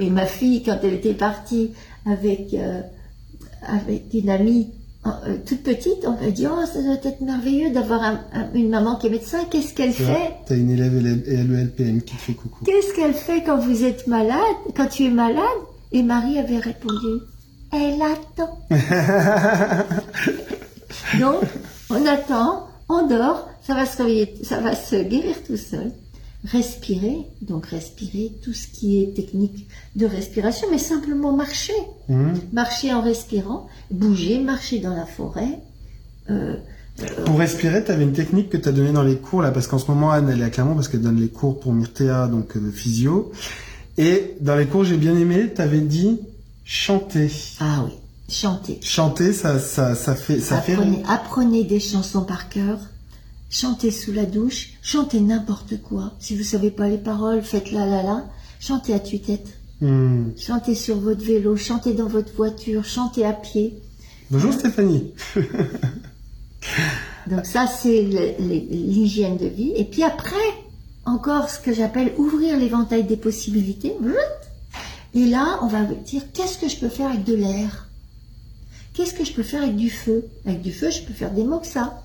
Et 0.00 0.10
ma 0.10 0.26
fille, 0.26 0.62
quand 0.62 0.78
elle 0.82 0.94
était 0.94 1.14
partie 1.14 1.72
avec 2.06 2.54
euh, 2.54 2.80
avec 3.68 4.04
une 4.14 4.30
amie 4.30 4.72
euh, 5.06 5.36
toute 5.46 5.62
petite, 5.62 6.04
on 6.06 6.16
a 6.26 6.30
dit 6.30 6.46
Oh, 6.46 6.64
ça 6.66 6.82
doit 6.82 6.94
être 7.04 7.20
merveilleux 7.20 7.70
d'avoir 7.70 8.02
un- 8.02 8.20
un- 8.32 8.48
une 8.54 8.70
maman 8.70 8.96
qui 8.96 9.06
est 9.06 9.10
médecin. 9.10 9.44
Qu'est-ce 9.50 9.74
qu'elle 9.74 9.94
Tu 9.94 10.02
fait? 10.04 10.32
T'as 10.46 10.56
une 10.56 10.70
élève 10.70 10.94
LELPM 10.98 12.02
qui 12.02 12.16
te 12.16 12.20
fait 12.20 12.32
coucou. 12.34 12.64
Qu'est-ce 12.64 12.94
qu'elle 12.94 13.14
fait 13.14 13.42
quand 13.44 13.58
vous 13.58 13.84
êtes 13.84 14.06
malade? 14.06 14.36
Quand 14.76 14.86
tu 14.88 15.04
es 15.04 15.10
malade? 15.10 15.44
Et 15.92 16.02
Marie 16.02 16.38
avait 16.38 16.58
répondu 16.58 17.20
Elle 17.72 18.00
attend. 18.00 18.58
Donc, 21.20 21.40
on 21.90 22.06
attend, 22.06 22.66
on 22.88 23.06
dort, 23.06 23.48
ça 23.62 23.74
va 23.74 23.86
se 23.86 23.98
réveiller, 23.98 24.34
ça 24.42 24.60
va 24.60 24.74
se 24.74 24.96
guérir 25.02 25.36
tout 25.46 25.56
seul. 25.56 25.92
Respirer, 26.44 27.18
donc 27.42 27.66
respirer 27.66 28.32
tout 28.42 28.54
ce 28.54 28.66
qui 28.66 29.02
est 29.02 29.14
technique 29.14 29.66
de 29.96 30.06
respiration, 30.06 30.68
mais 30.70 30.78
simplement 30.78 31.32
marcher. 31.36 31.74
Mhm. 32.08 32.32
Marcher 32.52 32.94
en 32.94 33.02
respirant, 33.02 33.68
bouger, 33.90 34.38
marcher 34.40 34.78
dans 34.78 34.94
la 34.94 35.04
forêt. 35.04 35.60
Euh, 36.30 36.56
Pour 37.26 37.38
respirer, 37.38 37.84
tu 37.84 37.90
avais 37.92 38.04
une 38.04 38.12
technique 38.14 38.48
que 38.48 38.56
tu 38.56 38.68
as 38.68 38.72
donnée 38.72 38.92
dans 38.92 39.02
les 39.02 39.16
cours, 39.16 39.42
là, 39.42 39.50
parce 39.50 39.66
qu'en 39.66 39.78
ce 39.78 39.90
moment, 39.90 40.10
Anne, 40.10 40.30
elle 40.32 40.40
est 40.40 40.44
à 40.44 40.50
Clermont, 40.50 40.74
parce 40.74 40.88
qu'elle 40.88 41.02
donne 41.02 41.20
les 41.20 41.28
cours 41.28 41.60
pour 41.60 41.72
Myrtea, 41.74 42.26
donc 42.28 42.56
euh, 42.56 42.60
de 42.60 42.70
physio. 42.70 43.32
Et 43.98 44.34
dans 44.40 44.56
les 44.56 44.66
cours, 44.66 44.84
j'ai 44.84 44.96
bien 44.96 45.16
aimé, 45.16 45.52
tu 45.54 45.60
avais 45.60 45.80
dit 45.80 46.20
chanter. 46.64 47.30
ah 47.60 47.84
oui, 47.84 47.92
chanter. 48.30 48.78
Chanter, 48.82 49.32
ça, 49.34 49.58
ça, 49.58 49.94
ça 49.94 50.14
fait, 50.14 50.40
ça 50.40 50.60
fait 50.62 50.72
Apprenez, 50.74 51.02
apprenez 51.08 51.64
des 51.64 51.80
chansons 51.80 52.22
par 52.24 52.48
cœur. 52.48 52.78
Chantez 53.50 53.90
sous 53.90 54.12
la 54.12 54.24
douche, 54.24 54.70
chantez 54.82 55.20
n'importe 55.20 55.82
quoi. 55.82 56.14
Si 56.20 56.36
vous 56.36 56.44
savez 56.44 56.70
pas 56.70 56.88
les 56.88 56.98
paroles, 56.98 57.42
faites 57.42 57.72
la 57.72 57.84
la 57.84 58.02
la, 58.02 58.24
chantez 58.60 58.94
à 58.94 59.00
tue-tête. 59.00 59.58
Hmm. 59.80 60.30
Chantez 60.38 60.74
sur 60.74 60.98
votre 60.98 61.24
vélo, 61.24 61.56
chantez 61.56 61.92
dans 61.92 62.08
votre 62.08 62.32
voiture, 62.34 62.84
chantez 62.84 63.26
à 63.26 63.32
pied. 63.32 63.74
Bonjour 64.30 64.52
Stéphanie. 64.52 65.12
Donc 67.26 67.44
ça, 67.44 67.66
c'est 67.66 68.02
l'hygiène 68.38 69.36
de 69.36 69.46
vie. 69.46 69.72
Et 69.76 69.84
puis 69.84 70.02
après, 70.04 70.36
encore 71.04 71.50
ce 71.50 71.58
que 71.58 71.72
j'appelle 71.72 72.12
ouvrir 72.18 72.56
l'éventail 72.56 73.04
des 73.04 73.16
possibilités. 73.16 73.94
Et 75.14 75.26
là, 75.26 75.58
on 75.62 75.66
va 75.66 75.82
dire, 75.82 76.22
qu'est-ce 76.32 76.58
que 76.58 76.68
je 76.68 76.76
peux 76.76 76.88
faire 76.88 77.08
avec 77.10 77.24
de 77.24 77.34
l'air? 77.34 77.88
Qu'est-ce 78.94 79.14
que 79.14 79.24
je 79.24 79.32
peux 79.32 79.42
faire 79.42 79.62
avec 79.62 79.76
du 79.76 79.90
feu? 79.90 80.26
Avec 80.46 80.62
du 80.62 80.72
feu, 80.72 80.90
je 80.90 81.02
peux 81.02 81.12
faire 81.12 81.32
des 81.32 81.44
moxas. 81.44 82.02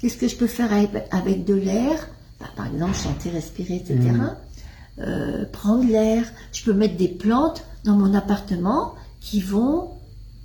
Qu'est-ce 0.00 0.16
que 0.16 0.28
je 0.28 0.36
peux 0.36 0.46
faire 0.46 0.72
avec, 0.72 0.90
avec 1.10 1.44
de 1.44 1.54
l'air? 1.54 2.08
Bah, 2.40 2.46
Par 2.56 2.66
exemple, 2.66 2.94
chanter, 2.94 3.30
respirer, 3.30 3.76
etc. 3.76 3.98
Euh, 4.98 5.44
prendre 5.52 5.84
l'air. 5.90 6.24
Je 6.52 6.64
peux 6.64 6.72
mettre 6.72 6.96
des 6.96 7.08
plantes 7.08 7.64
dans 7.84 7.94
mon 7.96 8.14
appartement 8.14 8.94
qui 9.20 9.40
vont 9.40 9.90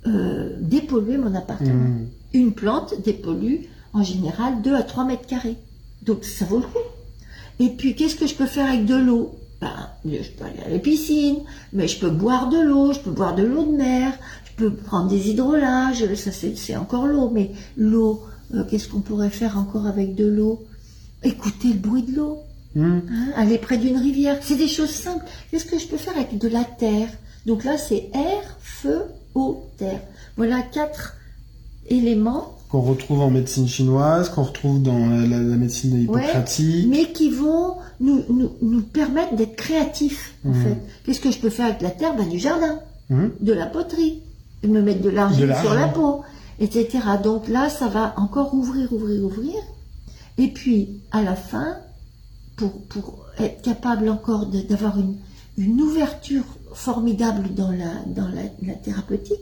euh, 0.06 0.50
dépolluer 0.60 1.16
mon 1.18 1.34
appartement 1.34 1.72
Hmm. 1.72 2.06
une 2.34 2.52
plante 2.52 2.94
dépollue 3.04 3.64
en 3.92 4.02
général 4.02 4.62
2 4.62 4.74
à 4.74 4.82
3 4.82 5.04
mètres 5.04 5.26
carrés. 5.26 5.56
Donc 6.02 6.24
ça 6.24 6.44
vaut 6.44 6.58
le 6.58 6.64
coup. 6.64 6.78
Et 7.60 7.68
puis 7.68 7.94
qu'est-ce 7.94 8.16
que 8.16 8.26
je 8.26 8.34
peux 8.34 8.46
faire 8.46 8.66
avec 8.68 8.86
de 8.86 8.96
l'eau? 8.96 9.34
Ben, 9.60 9.90
Je 10.04 10.28
peux 10.30 10.44
aller 10.44 10.58
à 10.66 10.68
la 10.70 10.78
piscine, 10.80 11.36
mais 11.72 11.86
je 11.86 12.00
peux 12.00 12.10
boire 12.10 12.48
de 12.48 12.58
l'eau, 12.58 12.92
je 12.92 12.98
peux 12.98 13.10
boire 13.12 13.34
de 13.36 13.44
l'eau 13.44 13.64
de 13.64 13.76
mer, 13.76 14.12
je 14.44 14.52
peux 14.56 14.72
prendre 14.74 15.08
des 15.08 15.30
hydrolages, 15.30 16.12
ça 16.14 16.30
c'est 16.32 16.76
encore 16.76 17.06
l'eau, 17.06 17.30
mais 17.30 17.52
l'eau, 17.76 18.24
euh, 18.54 18.64
qu'est-ce 18.68 18.88
qu'on 18.88 19.00
pourrait 19.00 19.30
faire 19.30 19.56
encore 19.58 19.86
avec 19.86 20.14
de 20.14 20.26
l'eau? 20.26 20.64
Écouter 21.22 21.68
le 21.68 21.78
bruit 21.78 22.02
de 22.02 22.16
l'eau, 22.16 22.38
Hmm. 22.74 23.00
hein, 23.10 23.26
aller 23.36 23.58
près 23.58 23.76
d'une 23.76 23.98
rivière, 23.98 24.38
c'est 24.40 24.56
des 24.56 24.66
choses 24.68 24.90
simples. 24.90 25.24
Qu'est-ce 25.50 25.66
que 25.66 25.78
je 25.78 25.86
peux 25.86 25.98
faire 25.98 26.16
avec 26.16 26.38
de 26.38 26.48
la 26.48 26.64
terre? 26.64 27.08
Donc 27.46 27.64
là 27.64 27.76
c'est 27.76 28.08
air, 28.14 28.56
feu, 28.60 29.02
eau, 29.34 29.64
terre. 29.76 30.00
Voilà 30.38 30.62
quatre 30.62 31.16
éléments 31.88 32.56
Qu'on 32.70 32.80
retrouve 32.80 33.20
en 33.20 33.28
médecine 33.30 33.68
chinoise, 33.68 34.30
qu'on 34.30 34.44
retrouve 34.44 34.80
dans 34.82 34.96
la, 34.98 35.26
la- 35.26 35.40
la 35.42 35.56
médecine 35.56 36.00
hippocratique. 36.00 36.86
mais 36.88 37.12
qui 37.12 37.28
vont 37.30 37.74
nous, 38.00 38.22
nous, 38.30 38.50
nous 38.62 38.80
permettre 38.80 39.36
d'être 39.36 39.56
créatifs, 39.56 40.32
en 40.46 40.48
Mhm. 40.52 40.62
fait. 40.62 40.76
Qu'est-ce 41.04 41.20
que 41.20 41.30
je 41.30 41.38
peux 41.38 41.50
faire 41.50 41.66
avec 41.66 41.82
la 41.82 41.90
terre? 41.90 42.16
Ben, 42.16 42.26
Du 42.28 42.38
jardin, 42.38 42.78
Hmm. 43.10 43.28
de 43.40 43.52
la 43.52 43.66
poterie, 43.66 44.20
me 44.66 44.80
mettre 44.80 45.02
de 45.02 45.10
l'argile 45.10 45.46
l'argent. 45.48 45.62
sur 45.68 45.74
la 45.74 45.88
peau, 45.88 46.22
etc. 46.58 46.88
Donc 47.22 47.48
là, 47.48 47.68
ça 47.68 47.88
va 47.88 48.14
encore 48.18 48.54
ouvrir, 48.54 48.92
ouvrir, 48.92 49.24
ouvrir. 49.24 49.54
Et 50.38 50.48
puis, 50.48 51.02
à 51.10 51.22
la 51.22 51.36
fin, 51.36 51.76
pour, 52.56 52.86
pour 52.86 53.26
être 53.38 53.62
capable 53.62 54.08
encore 54.08 54.46
d'avoir 54.46 54.98
une, 54.98 55.16
une 55.56 55.80
ouverture 55.80 56.44
formidable 56.74 57.54
dans 57.54 57.70
la, 57.70 58.02
dans 58.06 58.28
la, 58.28 58.42
la 58.62 58.74
thérapeutique, 58.74 59.40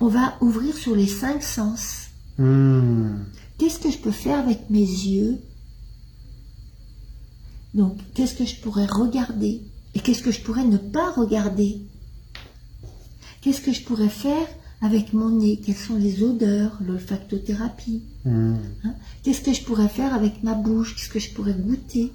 on 0.00 0.08
va 0.08 0.34
ouvrir 0.40 0.76
sur 0.76 0.94
les 0.94 1.06
cinq 1.06 1.42
sens. 1.42 2.08
Hmm. 2.38 3.24
Qu'est-ce 3.58 3.80
que 3.80 3.90
je 3.90 3.98
peux 3.98 4.12
faire 4.12 4.38
avec 4.38 4.70
mes 4.70 4.78
yeux? 4.78 5.38
Donc, 7.74 7.98
qu'est-ce 8.14 8.34
que 8.34 8.44
je 8.44 8.60
pourrais 8.60 8.86
regarder? 8.86 9.62
Et 9.94 10.00
qu'est-ce 10.00 10.22
que 10.22 10.30
je 10.30 10.40
pourrais 10.40 10.64
ne 10.64 10.76
pas 10.76 11.10
regarder? 11.10 11.82
Qu'est-ce 13.40 13.60
que 13.60 13.72
je 13.72 13.82
pourrais 13.82 14.08
faire 14.08 14.46
avec 14.80 15.12
mon 15.12 15.30
nez. 15.30 15.58
Quelles 15.64 15.74
sont 15.76 15.96
les 15.96 16.22
odeurs, 16.22 16.78
l'olfactothérapie 16.86 18.02
Hmm. 18.24 18.56
hein? 18.84 18.94
Qu'est-ce 19.22 19.40
que 19.40 19.52
je 19.52 19.62
pourrais 19.62 19.88
faire 19.88 20.12
avec 20.14 20.42
ma 20.42 20.54
bouche? 20.54 20.94
Qu'est-ce 20.94 21.08
que 21.08 21.18
je 21.18 21.30
pourrais 21.32 21.54
goûter? 21.54 22.12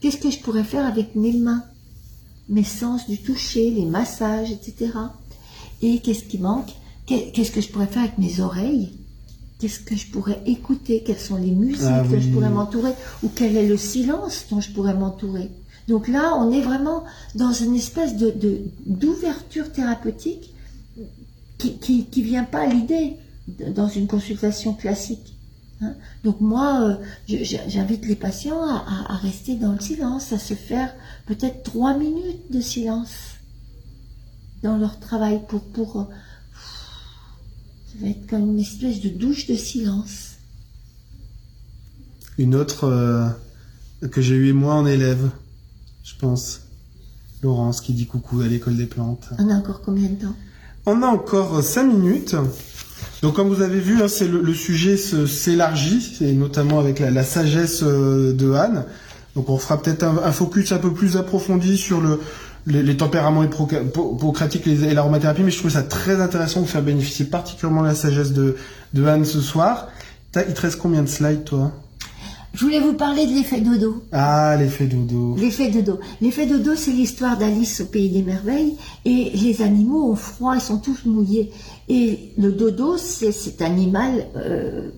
Qu'est-ce 0.00 0.18
que 0.18 0.30
je 0.30 0.38
pourrais 0.38 0.64
faire 0.64 0.86
avec 0.86 1.14
mes 1.16 1.32
mains? 1.32 1.64
Mes 2.48 2.64
sens 2.64 3.08
du 3.08 3.18
toucher, 3.18 3.70
les 3.70 3.84
massages, 3.86 4.52
etc. 4.52 4.92
Et 5.82 5.98
qu'est-ce 5.98 6.24
qui 6.24 6.38
manque? 6.38 6.70
Qu'est- 7.06 7.32
Qu'est-ce 7.32 7.50
que 7.50 7.60
je 7.60 7.68
pourrais 7.68 7.86
faire 7.88 8.02
avec 8.02 8.18
mes 8.18 8.40
oreilles? 8.40 8.92
Qu'est-ce 9.58 9.80
que 9.80 9.96
je 9.96 10.06
pourrais 10.06 10.40
écouter? 10.46 11.02
Quelles 11.04 11.18
sont 11.18 11.36
les 11.36 11.50
musiques 11.50 11.80
Ah 11.88 12.04
que 12.08 12.20
je 12.20 12.28
pourrais 12.28 12.50
m'entourer? 12.50 12.92
Ou 13.24 13.30
quel 13.34 13.56
est 13.56 13.66
le 13.66 13.76
silence 13.76 14.44
dont 14.50 14.60
je 14.60 14.70
pourrais 14.70 14.94
m'entourer? 14.94 15.50
Donc 15.88 16.08
là, 16.08 16.34
on 16.36 16.52
est 16.52 16.60
vraiment 16.60 17.04
dans 17.34 17.52
une 17.52 17.74
espèce 17.74 18.16
de- 18.16 18.34
d'ouverture 18.86 19.72
thérapeutique 19.72 20.52
qui, 21.58 21.78
qui, 21.78 22.06
qui 22.06 22.22
vient 22.22 22.44
pas 22.44 22.62
à 22.62 22.66
l'idée 22.66 23.16
dans 23.74 23.88
une 23.88 24.06
consultation 24.06 24.74
classique. 24.74 25.34
hein. 25.80 25.94
Donc 26.24 26.40
moi, 26.40 26.98
euh, 27.28 27.36
j'invite 27.68 28.04
les 28.06 28.16
patients 28.16 28.62
à, 28.62 28.76
à- 28.86 29.12
à 29.14 29.16
rester 29.16 29.56
dans 29.56 29.72
le 29.72 29.80
silence, 29.80 30.32
à 30.32 30.38
se 30.38 30.54
faire 30.54 30.92
peut-être 31.26 31.62
trois 31.62 31.96
minutes 31.96 32.50
de 32.50 32.60
silence 32.60 33.10
dans 34.62 34.76
leur 34.78 34.98
travail 34.98 35.40
pour 35.48 35.62
pour 35.62 36.00
euh, 36.00 36.04
ça 37.92 37.94
va 38.04 38.08
être 38.08 38.26
comme 38.26 38.50
une 38.52 38.58
espèce 38.60 39.00
de 39.00 39.08
douche 39.08 39.46
de 39.46 39.54
silence. 39.54 40.32
Une 42.38 42.54
autre 42.54 42.84
euh, 42.84 43.28
que 44.10 44.20
j'ai 44.20 44.34
eu 44.34 44.52
moi 44.52 44.74
en 44.74 44.86
élève, 44.86 45.30
je 46.04 46.14
pense. 46.16 46.60
Laurence 47.42 47.80
qui 47.80 47.92
dit 47.92 48.06
coucou 48.06 48.40
à 48.40 48.46
l'école 48.48 48.76
des 48.76 48.86
plantes. 48.86 49.28
On 49.38 49.48
a 49.50 49.54
encore 49.54 49.82
combien 49.82 50.08
de 50.08 50.14
temps? 50.16 50.34
On 50.88 51.02
a 51.02 51.06
encore 51.06 51.64
5 51.64 51.82
minutes. 51.82 52.36
Donc 53.20 53.34
comme 53.34 53.48
vous 53.48 53.60
avez 53.60 53.80
vu, 53.80 54.00
hein, 54.00 54.06
c'est 54.08 54.28
le, 54.28 54.54
sujet 54.54 54.96
s'élargit, 54.96 56.18
et 56.20 56.32
notamment 56.32 56.78
avec 56.78 57.00
la, 57.00 57.24
sagesse 57.24 57.82
euh, 57.82 58.32
de 58.32 58.52
Anne. 58.52 58.84
Donc 59.34 59.50
on 59.50 59.58
fera 59.58 59.82
peut-être 59.82 60.04
un, 60.04 60.30
focus 60.30 60.70
un 60.70 60.78
peu 60.78 60.92
plus 60.92 61.16
approfondi 61.16 61.76
sur 61.76 62.00
le, 62.00 62.20
les, 62.66 62.84
les 62.84 62.96
tempéraments 62.96 63.42
hippocratiques 63.42 64.68
et 64.68 64.94
l'aromathérapie, 64.94 65.42
mais 65.42 65.50
je 65.50 65.58
trouve 65.58 65.72
ça 65.72 65.82
très 65.82 66.20
intéressant 66.20 66.62
de 66.62 66.66
faire 66.66 66.82
bénéficier 66.82 67.24
particulièrement 67.24 67.82
la 67.82 67.96
sagesse 67.96 68.32
de, 68.32 68.56
de 68.94 69.06
Anne 69.06 69.24
ce 69.24 69.40
soir. 69.40 69.88
Il 70.36 70.54
te 70.54 70.60
reste 70.60 70.78
combien 70.78 71.02
de 71.02 71.08
slides 71.08 71.42
toi? 71.42 71.72
Je 72.56 72.64
voulais 72.64 72.80
vous 72.80 72.94
parler 72.94 73.26
de 73.26 73.32
l'effet 73.34 73.60
dodo. 73.60 74.02
Ah, 74.12 74.56
l'effet 74.58 74.86
dodo. 74.86 75.36
L'effet 75.36 75.68
dodo. 75.70 75.98
L'effet 76.22 76.46
dodo, 76.46 76.74
c'est 76.74 76.90
l'histoire 76.90 77.36
d'Alice 77.36 77.82
au 77.82 77.84
pays 77.84 78.08
des 78.08 78.22
merveilles. 78.22 78.76
Et 79.04 79.30
les 79.34 79.60
animaux 79.60 80.10
ont 80.10 80.16
froid, 80.16 80.54
ils 80.54 80.60
sont 80.62 80.78
tous 80.78 81.04
mouillés. 81.04 81.50
Et 81.90 82.30
le 82.38 82.52
dodo, 82.52 82.96
c'est 82.96 83.30
cet 83.32 83.60
animal 83.60 84.26
euh, 84.36 84.88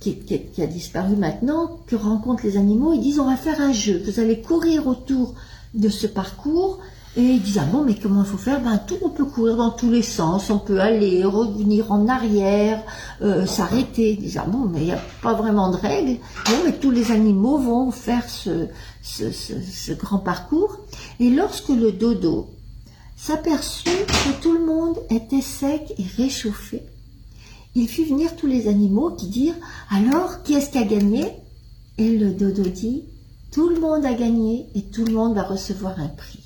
qui, 0.00 0.16
qui- 0.16 0.40
qui 0.52 0.60
a 0.60 0.66
disparu 0.66 1.14
maintenant, 1.14 1.78
que 1.86 1.94
rencontrent 1.94 2.44
les 2.44 2.56
animaux. 2.56 2.92
Ils 2.94 3.00
disent, 3.00 3.20
on 3.20 3.30
va 3.30 3.36
faire 3.36 3.60
un 3.60 3.72
jeu. 3.72 4.02
Vous 4.04 4.18
allez 4.18 4.40
courir 4.40 4.88
autour 4.88 5.34
de 5.72 5.88
ce 5.88 6.08
parcours. 6.08 6.80
Et 7.16 7.22
ils 7.22 7.40
disent, 7.40 7.58
ah 7.62 7.66
bon, 7.66 7.84
mais 7.84 7.94
comment 7.94 8.24
il 8.24 8.26
faut 8.26 8.36
faire? 8.36 8.60
Ben 8.60 8.76
tout, 8.76 8.96
on 9.02 9.08
peut 9.08 9.24
courir 9.24 9.56
dans 9.56 9.70
tous 9.70 9.88
les 9.88 10.02
sens. 10.02 10.50
On 10.50 10.58
peut 10.58 10.80
aller, 10.80 11.24
revenir 11.24 11.92
en 11.92 12.08
arrière, 12.08 12.82
euh, 13.22 13.46
s'arrêter. 13.46 14.14
Ils 14.14 14.18
disent, 14.18 14.38
ah 14.42 14.46
bon, 14.46 14.66
mais 14.66 14.80
il 14.80 14.86
n'y 14.86 14.92
a 14.92 15.00
pas 15.22 15.34
vraiment 15.34 15.70
de 15.70 15.76
règles. 15.76 16.18
Non, 16.50 16.56
mais 16.64 16.72
tous 16.72 16.90
les 16.90 17.12
animaux 17.12 17.58
vont 17.58 17.92
faire 17.92 18.28
ce, 18.28 18.66
ce, 19.02 19.92
grand 19.92 20.18
parcours. 20.18 20.78
Et 21.20 21.30
lorsque 21.30 21.68
le 21.68 21.92
dodo 21.92 22.50
s'aperçut 23.16 23.90
que 23.90 24.42
tout 24.42 24.52
le 24.52 24.66
monde 24.66 24.98
était 25.08 25.40
sec 25.40 25.94
et 25.96 26.06
réchauffé, 26.20 26.82
il 27.76 27.88
fit 27.88 28.04
venir 28.04 28.34
tous 28.34 28.48
les 28.48 28.66
animaux 28.66 29.10
qui 29.10 29.28
dirent 29.28 29.54
Alors, 29.88 30.42
qui 30.42 30.54
est-ce 30.54 30.70
qui 30.70 30.78
a 30.78 30.84
gagné? 30.84 31.26
Et 31.96 32.18
le 32.18 32.32
dodo 32.32 32.64
dit 32.64 33.04
Tout 33.52 33.68
le 33.68 33.78
monde 33.78 34.04
a 34.04 34.14
gagné 34.14 34.66
et 34.74 34.82
tout 34.82 35.04
le 35.04 35.12
monde 35.12 35.36
va 35.36 35.44
recevoir 35.44 36.00
un 36.00 36.08
prix. 36.08 36.43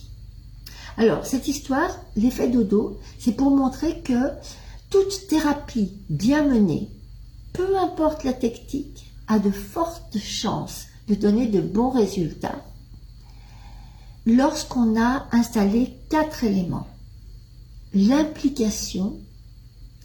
Alors, 0.98 1.24
cette 1.24 1.46
histoire, 1.46 1.96
l'effet 2.16 2.48
dodo, 2.48 2.98
c'est 3.20 3.32
pour 3.32 3.50
montrer 3.52 4.00
que 4.00 4.32
toute 4.90 5.28
thérapie 5.28 5.92
bien 6.10 6.44
menée, 6.44 6.90
peu 7.52 7.78
importe 7.78 8.24
la 8.24 8.32
technique, 8.32 9.12
a 9.28 9.38
de 9.38 9.50
fortes 9.50 10.18
chances 10.18 10.86
de 11.06 11.14
donner 11.14 11.46
de 11.46 11.60
bons 11.60 11.90
résultats 11.90 12.64
lorsqu'on 14.26 15.00
a 15.00 15.26
installé 15.32 15.94
quatre 16.10 16.42
éléments. 16.44 16.86
L'implication 17.94 19.16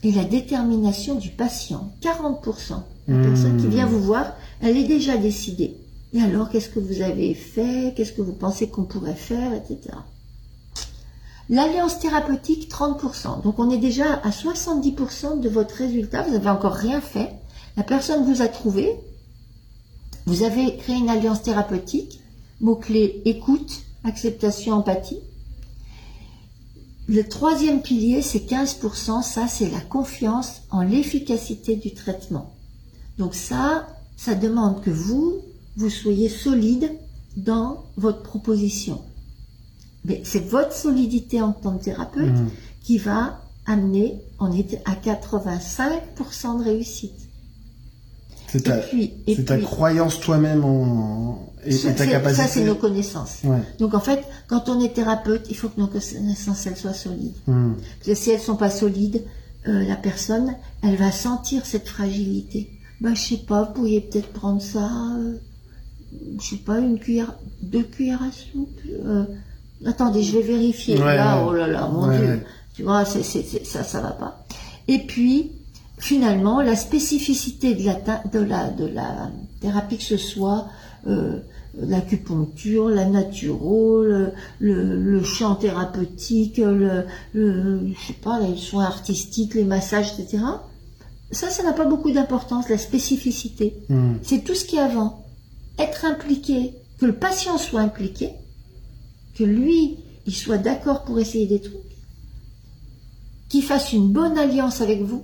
et 0.03 0.11
la 0.11 0.23
détermination 0.25 1.15
du 1.15 1.29
patient. 1.29 1.91
40%. 2.01 2.83
La 3.07 3.15
Mmh. 3.15 3.21
personne 3.23 3.57
qui 3.59 3.67
vient 3.67 3.85
vous 3.85 4.01
voir, 4.01 4.33
elle 4.61 4.77
est 4.77 4.87
déjà 4.87 5.17
décidée. 5.17 5.75
Et 6.13 6.21
alors, 6.21 6.49
qu'est-ce 6.49 6.69
que 6.69 6.79
vous 6.79 7.01
avez 7.01 7.33
fait? 7.33 7.93
Qu'est-ce 7.97 8.13
que 8.13 8.21
vous 8.21 8.33
pensez 8.33 8.69
qu'on 8.69 8.83
pourrait 8.83 9.15
faire 9.15 9.51
Etc. 9.53 9.79
L'alliance 11.49 11.99
thérapeutique, 11.99 12.71
30%. 12.71 13.43
Donc, 13.43 13.59
on 13.59 13.69
est 13.69 13.77
déjà 13.77 14.13
à 14.23 14.29
70% 14.29 15.39
de 15.39 15.49
votre 15.49 15.75
résultat. 15.75 16.23
Vous 16.23 16.33
n'avez 16.33 16.49
encore 16.49 16.73
rien 16.73 17.01
fait. 17.01 17.31
La 17.75 17.83
personne 17.83 18.23
vous 18.23 18.41
a 18.41 18.47
trouvé. 18.47 18.95
Vous 20.25 20.43
avez 20.43 20.77
créé 20.77 20.95
une 20.95 21.09
alliance 21.09 21.43
thérapeutique. 21.43 22.21
Mot-clé 22.61 23.21
écoute, 23.25 23.81
acceptation, 24.05 24.73
empathie. 24.73 25.19
Le 27.07 27.27
troisième 27.27 27.81
pilier, 27.81 28.21
c'est 28.21 28.49
15%. 28.49 29.21
Ça, 29.21 29.47
c'est 29.49 29.69
la 29.69 29.81
confiance 29.81 30.61
en 30.71 30.81
l'efficacité 30.81 31.75
du 31.75 31.93
traitement. 31.93 32.53
Donc 33.17 33.35
ça, 33.35 33.87
ça 34.15 34.35
demande 34.35 34.81
que 34.81 34.89
vous, 34.89 35.41
vous 35.75 35.89
soyez 35.89 36.29
solide 36.29 36.91
dans 37.35 37.83
votre 37.97 38.23
proposition. 38.23 39.01
Mais 40.05 40.21
c'est 40.25 40.45
votre 40.47 40.73
solidité 40.73 41.41
en 41.41 41.51
tant 41.53 41.77
que 41.77 41.83
thérapeute 41.85 42.33
Mm. 42.33 42.49
qui 42.83 42.97
va 42.97 43.39
amener, 43.65 44.21
on 44.39 44.51
est 44.51 44.81
à 44.85 44.95
85% 44.95 46.59
de 46.59 46.63
réussite. 46.63 47.13
C'est 48.49 48.61
ta, 48.63 48.77
puis, 48.77 49.11
ta 49.45 49.55
puis- 49.55 49.63
croyance 49.65 50.19
toi-même 50.19 50.63
en, 50.63 51.51
et, 51.65 51.75
ta 51.95 52.05
capacité. 52.05 52.41
ça, 52.43 52.47
c'est 52.47 52.63
nos 52.65 52.75
connaissances. 52.75 53.37
Ouais. 53.43 53.61
Donc 53.79 53.93
en 53.95 53.99
fait, 53.99 54.21
quand 54.47 54.69
on 54.69 54.79
est 54.83 54.93
thérapeute, 54.93 55.47
il 55.49 55.55
faut 55.55 55.69
que 55.69 55.79
nos 55.79 55.87
connaissances 55.87 56.67
elles 56.67 56.75
soient 56.77 56.93
solides. 56.93 57.33
Mm. 57.47 57.73
Parce 57.73 58.07
que 58.07 58.15
si 58.15 58.29
elles 58.31 58.39
sont 58.41 58.55
pas 58.57 58.69
solides, 58.69 59.23
euh, 59.67 59.83
la 59.87 59.95
personne, 59.95 60.53
elle 60.83 60.97
va 60.97 61.11
sentir 61.11 61.65
cette 61.65 61.87
fragilité. 61.87 62.69
Bah, 63.01 63.13
je 63.15 63.21
sais 63.21 63.37
pas, 63.37 63.63
vous 63.63 63.73
pourriez 63.73 64.01
peut-être 64.01 64.27
prendre 64.33 64.61
ça, 64.61 64.91
euh, 65.17 65.37
je 66.39 66.45
sais 66.45 66.55
pas, 66.57 66.79
une 66.79 66.99
cuillère, 66.99 67.33
deux 67.61 67.83
cuillères 67.83 68.21
à 68.21 68.31
soupe. 68.31 68.69
euh, 69.05 69.23
attendez, 69.85 70.23
je 70.23 70.37
vais 70.37 70.43
vérifier. 70.43 70.97
Ouais, 70.97 71.15
là, 71.15 71.37
ouais. 71.37 71.43
oh 71.49 71.53
là 71.53 71.67
là, 71.67 71.87
mon 71.87 72.07
Ouais, 72.07 72.17
Dieu. 72.17 72.41
Tu 72.75 72.83
vois, 72.83 73.05
c'est, 73.05 73.23
ça, 73.23 73.83
ça 73.83 74.01
va 74.01 74.11
pas. 74.11 74.45
Et 74.87 74.99
puis, 74.99 75.51
finalement, 75.99 76.61
la 76.61 76.75
spécificité 76.75 77.75
de 77.75 77.85
la, 77.85 77.95
ta- 77.95 78.23
de 78.31 78.39
la, 78.39 78.69
de 78.69 78.85
la 78.85 79.29
thérapie, 79.61 79.97
que 79.97 80.03
ce 80.03 80.17
soit 80.17 80.67
euh, 81.07 81.37
l'acupuncture, 81.77 82.89
la 82.89 83.05
naturo, 83.05 84.01
le, 84.03 84.31
le, 84.59 84.99
le 84.99 85.23
chant 85.23 85.55
thérapeutique, 85.55 86.57
le, 86.57 87.05
le, 87.33 87.87
je 87.93 88.07
sais 88.07 88.13
pas, 88.13 88.39
les 88.39 88.57
soins 88.57 88.85
artistiques, 88.85 89.53
les 89.55 89.63
massages, 89.63 90.13
etc. 90.17 90.43
Ça, 91.31 91.49
ça 91.49 91.63
n'a 91.63 91.73
pas 91.73 91.85
beaucoup 91.85 92.11
d'importance, 92.11 92.69
la 92.69 92.77
spécificité. 92.77 93.75
Mm. 93.89 94.13
C'est 94.21 94.43
tout 94.43 94.55
ce 94.55 94.65
qui 94.65 94.75
est 94.75 94.81
avant. 94.81 95.23
Être 95.79 96.05
impliqué, 96.05 96.73
que 96.99 97.05
le 97.05 97.13
patient 97.15 97.57
soit 97.57 97.81
impliqué, 97.81 98.29
que 99.35 99.43
lui, 99.43 99.97
il 100.25 100.35
soit 100.35 100.57
d'accord 100.57 101.03
pour 101.03 101.19
essayer 101.19 101.47
des 101.47 101.61
trucs, 101.61 101.75
qu'il 103.49 103.63
fasse 103.63 103.93
une 103.93 104.11
bonne 104.11 104.37
alliance 104.37 104.81
avec 104.81 105.01
vous, 105.01 105.23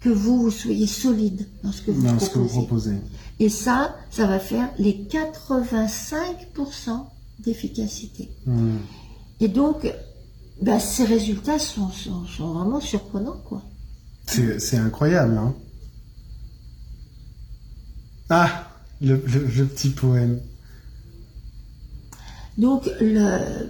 que 0.00 0.08
vous, 0.08 0.42
vous 0.42 0.50
soyez 0.50 0.86
solide 0.86 1.46
dans 1.62 1.72
ce 1.72 1.82
que 1.82 1.90
vous 1.90 2.02
Dans 2.02 2.18
ce 2.18 2.30
que 2.30 2.38
vous 2.38 2.48
proposez. 2.48 2.96
Et 3.38 3.48
ça, 3.48 3.96
ça 4.10 4.26
va 4.26 4.38
faire 4.38 4.70
les 4.78 5.06
85% 5.10 7.06
d'efficacité. 7.38 8.30
Mm. 8.46 8.76
Et 9.40 9.48
donc, 9.48 9.92
ben, 10.62 10.78
ces 10.78 11.04
résultats 11.04 11.58
sont, 11.58 11.90
sont, 11.90 12.26
sont 12.26 12.52
vraiment 12.52 12.80
surprenants, 12.80 13.40
quoi. 13.44 13.62
C'est, 14.26 14.58
c'est 14.60 14.76
incroyable, 14.76 15.36
hein. 15.38 15.54
Ah, 18.28 18.68
le, 19.00 19.22
le, 19.26 19.46
le 19.46 19.66
petit 19.66 19.90
poème. 19.90 20.40
Donc, 22.58 22.88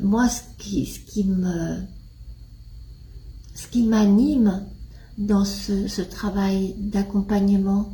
moi, 0.03 0.29
ce 0.29 0.41
qui, 0.59 1.25
me, 1.25 1.77
ce 3.55 3.67
qui 3.69 3.83
m'anime 3.83 4.67
dans 5.19 5.45
ce, 5.45 6.01
travail 6.03 6.75
d'accompagnement 6.79 7.93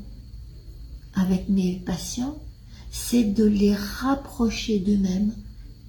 avec 1.14 1.49
mes 1.49 1.83
patients, 1.85 2.37
c'est 2.90 3.25
de 3.25 3.44
les 3.44 3.75
rapprocher 3.75 4.79
d'eux-mêmes, 4.79 5.33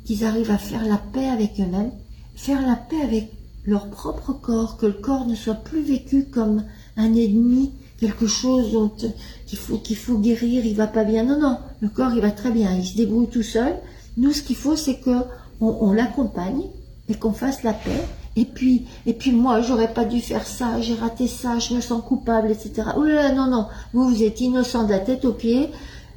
qu'ils 0.06 0.24
arrivent 0.26 0.52
à 0.52 0.58
faire 0.58 0.86
la 0.86 0.98
paix 0.98 1.28
avec 1.28 1.60
eux-mêmes, 1.60 1.92
faire 2.36 2.66
la 2.66 2.76
paix 2.76 3.02
avec 3.02 3.32
leur 3.66 3.90
propre 3.90 4.34
corps, 4.34 4.78
que 4.78 4.86
le 4.86 4.94
corps 4.94 5.26
ne 5.26 5.36
soit 5.36 5.56
plus 5.56 5.84
vécu 5.84 6.26
comme 6.26 6.64
un 6.96 7.14
ennemi, 7.14 7.72
quelque 8.00 8.28
chose 8.28 8.76
euh, 8.76 9.08
qu'il 9.46 9.60
faut 9.60 9.78
qu'il 9.78 9.98
faut 9.98 10.18
guérir, 10.18 10.66
il 10.66 10.76
va 10.76 10.88
pas 10.88 11.04
bien. 11.04 11.24
Non, 11.24 11.40
non, 11.40 11.58
le 11.82 11.90
corps 11.90 12.14
il 12.16 12.22
va 12.22 12.32
très 12.32 12.52
bien, 12.52 12.76
il 12.76 12.86
se 12.86 12.96
débrouille 12.96 13.28
tout 13.28 13.44
seul. 13.44 13.76
Nous, 14.18 14.34
ce 14.34 14.42
qu'il 14.42 14.56
faut, 14.56 14.76
c'est 14.76 14.98
que 15.00 15.24
on, 15.62 15.78
on 15.82 15.94
l'accompagne 15.94 16.64
et 17.10 17.16
qu'on 17.16 17.34
fasse 17.34 17.64
la 17.64 17.74
paix. 17.74 18.04
Et 18.36 18.46
puis, 18.46 18.86
et 19.06 19.14
puis 19.14 19.32
moi, 19.32 19.62
j'aurais 19.62 19.94
pas 19.94 20.06
dû 20.06 20.22
faire 20.22 20.46
ça, 20.46 20.80
j'ai 20.80 20.94
raté 20.94 21.28
ça, 21.28 21.58
je 21.58 21.74
me 21.74 21.82
sens 21.82 22.04
coupable, 22.04 22.52
etc. 22.52 22.90
Oh 22.96 23.04
là 23.04 23.24
là, 23.24 23.32
non, 23.34 23.48
non, 23.48 23.66
vous, 23.94 24.08
vous 24.10 24.24
êtes 24.24 24.42
innocent 24.42 24.84
de 24.84 24.92
la 24.92 25.00
tête 25.00 25.26
aux 25.26 25.34
pieds. 25.34 25.70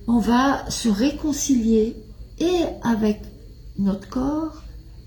On 0.07 0.19
va 0.19 0.69
se 0.69 0.89
réconcilier 0.89 1.97
et 2.39 2.65
avec 2.83 3.23
notre 3.79 4.09
corps 4.09 4.63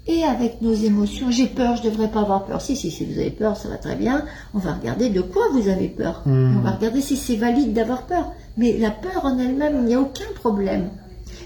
et 0.07 0.23
avec 0.23 0.61
nos 0.61 0.73
émotions. 0.73 1.29
J'ai 1.29 1.47
peur, 1.47 1.75
je 1.75 1.83
devrais 1.83 2.09
pas 2.09 2.21
avoir 2.21 2.45
peur. 2.45 2.61
Si, 2.61 2.75
si, 2.75 2.89
si 2.89 3.05
vous 3.05 3.19
avez 3.19 3.31
peur, 3.31 3.57
ça 3.57 3.69
va 3.69 3.77
très 3.77 3.95
bien. 3.95 4.25
On 4.53 4.59
va 4.59 4.73
regarder 4.73 5.09
de 5.09 5.21
quoi 5.21 5.43
vous 5.53 5.67
avez 5.67 5.89
peur. 5.89 6.23
Hmm. 6.25 6.57
On 6.57 6.61
va 6.61 6.71
regarder 6.71 7.01
si 7.01 7.15
c'est 7.15 7.35
valide 7.35 7.73
d'avoir 7.73 8.03
peur. 8.03 8.31
Mais 8.57 8.77
la 8.77 8.91
peur 8.91 9.25
en 9.25 9.37
elle-même, 9.37 9.81
il 9.81 9.85
n'y 9.85 9.95
a 9.95 10.01
aucun 10.01 10.31
problème. 10.35 10.89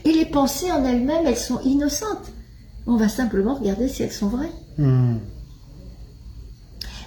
Et 0.05 0.11
les 0.11 0.25
pensées 0.25 0.71
en 0.71 0.83
elles-mêmes, 0.85 1.25
elles 1.25 1.37
sont 1.37 1.59
innocentes. 1.61 2.31
On 2.85 2.95
va 2.95 3.09
simplement 3.09 3.55
regarder 3.55 3.87
si 3.87 4.03
elles 4.03 4.11
sont 4.11 4.29
vraies. 4.29 4.51
Mm. 4.77 5.17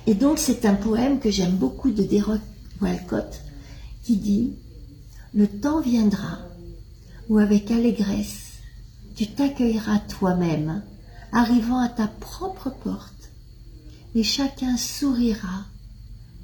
Et 0.06 0.14
donc 0.14 0.38
c'est 0.38 0.64
un 0.66 0.74
poème 0.74 1.20
que 1.20 1.30
j'aime 1.30 1.56
beaucoup 1.56 1.90
de 1.90 2.02
Derek 2.02 2.40
Walcott 2.80 3.42
qui 4.02 4.16
dit 4.16 4.54
Le 5.34 5.46
temps 5.46 5.80
viendra 5.80 6.38
où 7.28 7.38
avec 7.38 7.70
allégresse 7.70 8.50
tu 9.14 9.26
t'accueilleras 9.26 9.98
toi-même, 9.98 10.82
arrivant 11.32 11.78
à 11.78 11.88
ta 11.88 12.06
propre 12.06 12.70
porte, 12.70 13.30
et 14.14 14.22
chacun 14.22 14.78
sourira 14.78 15.66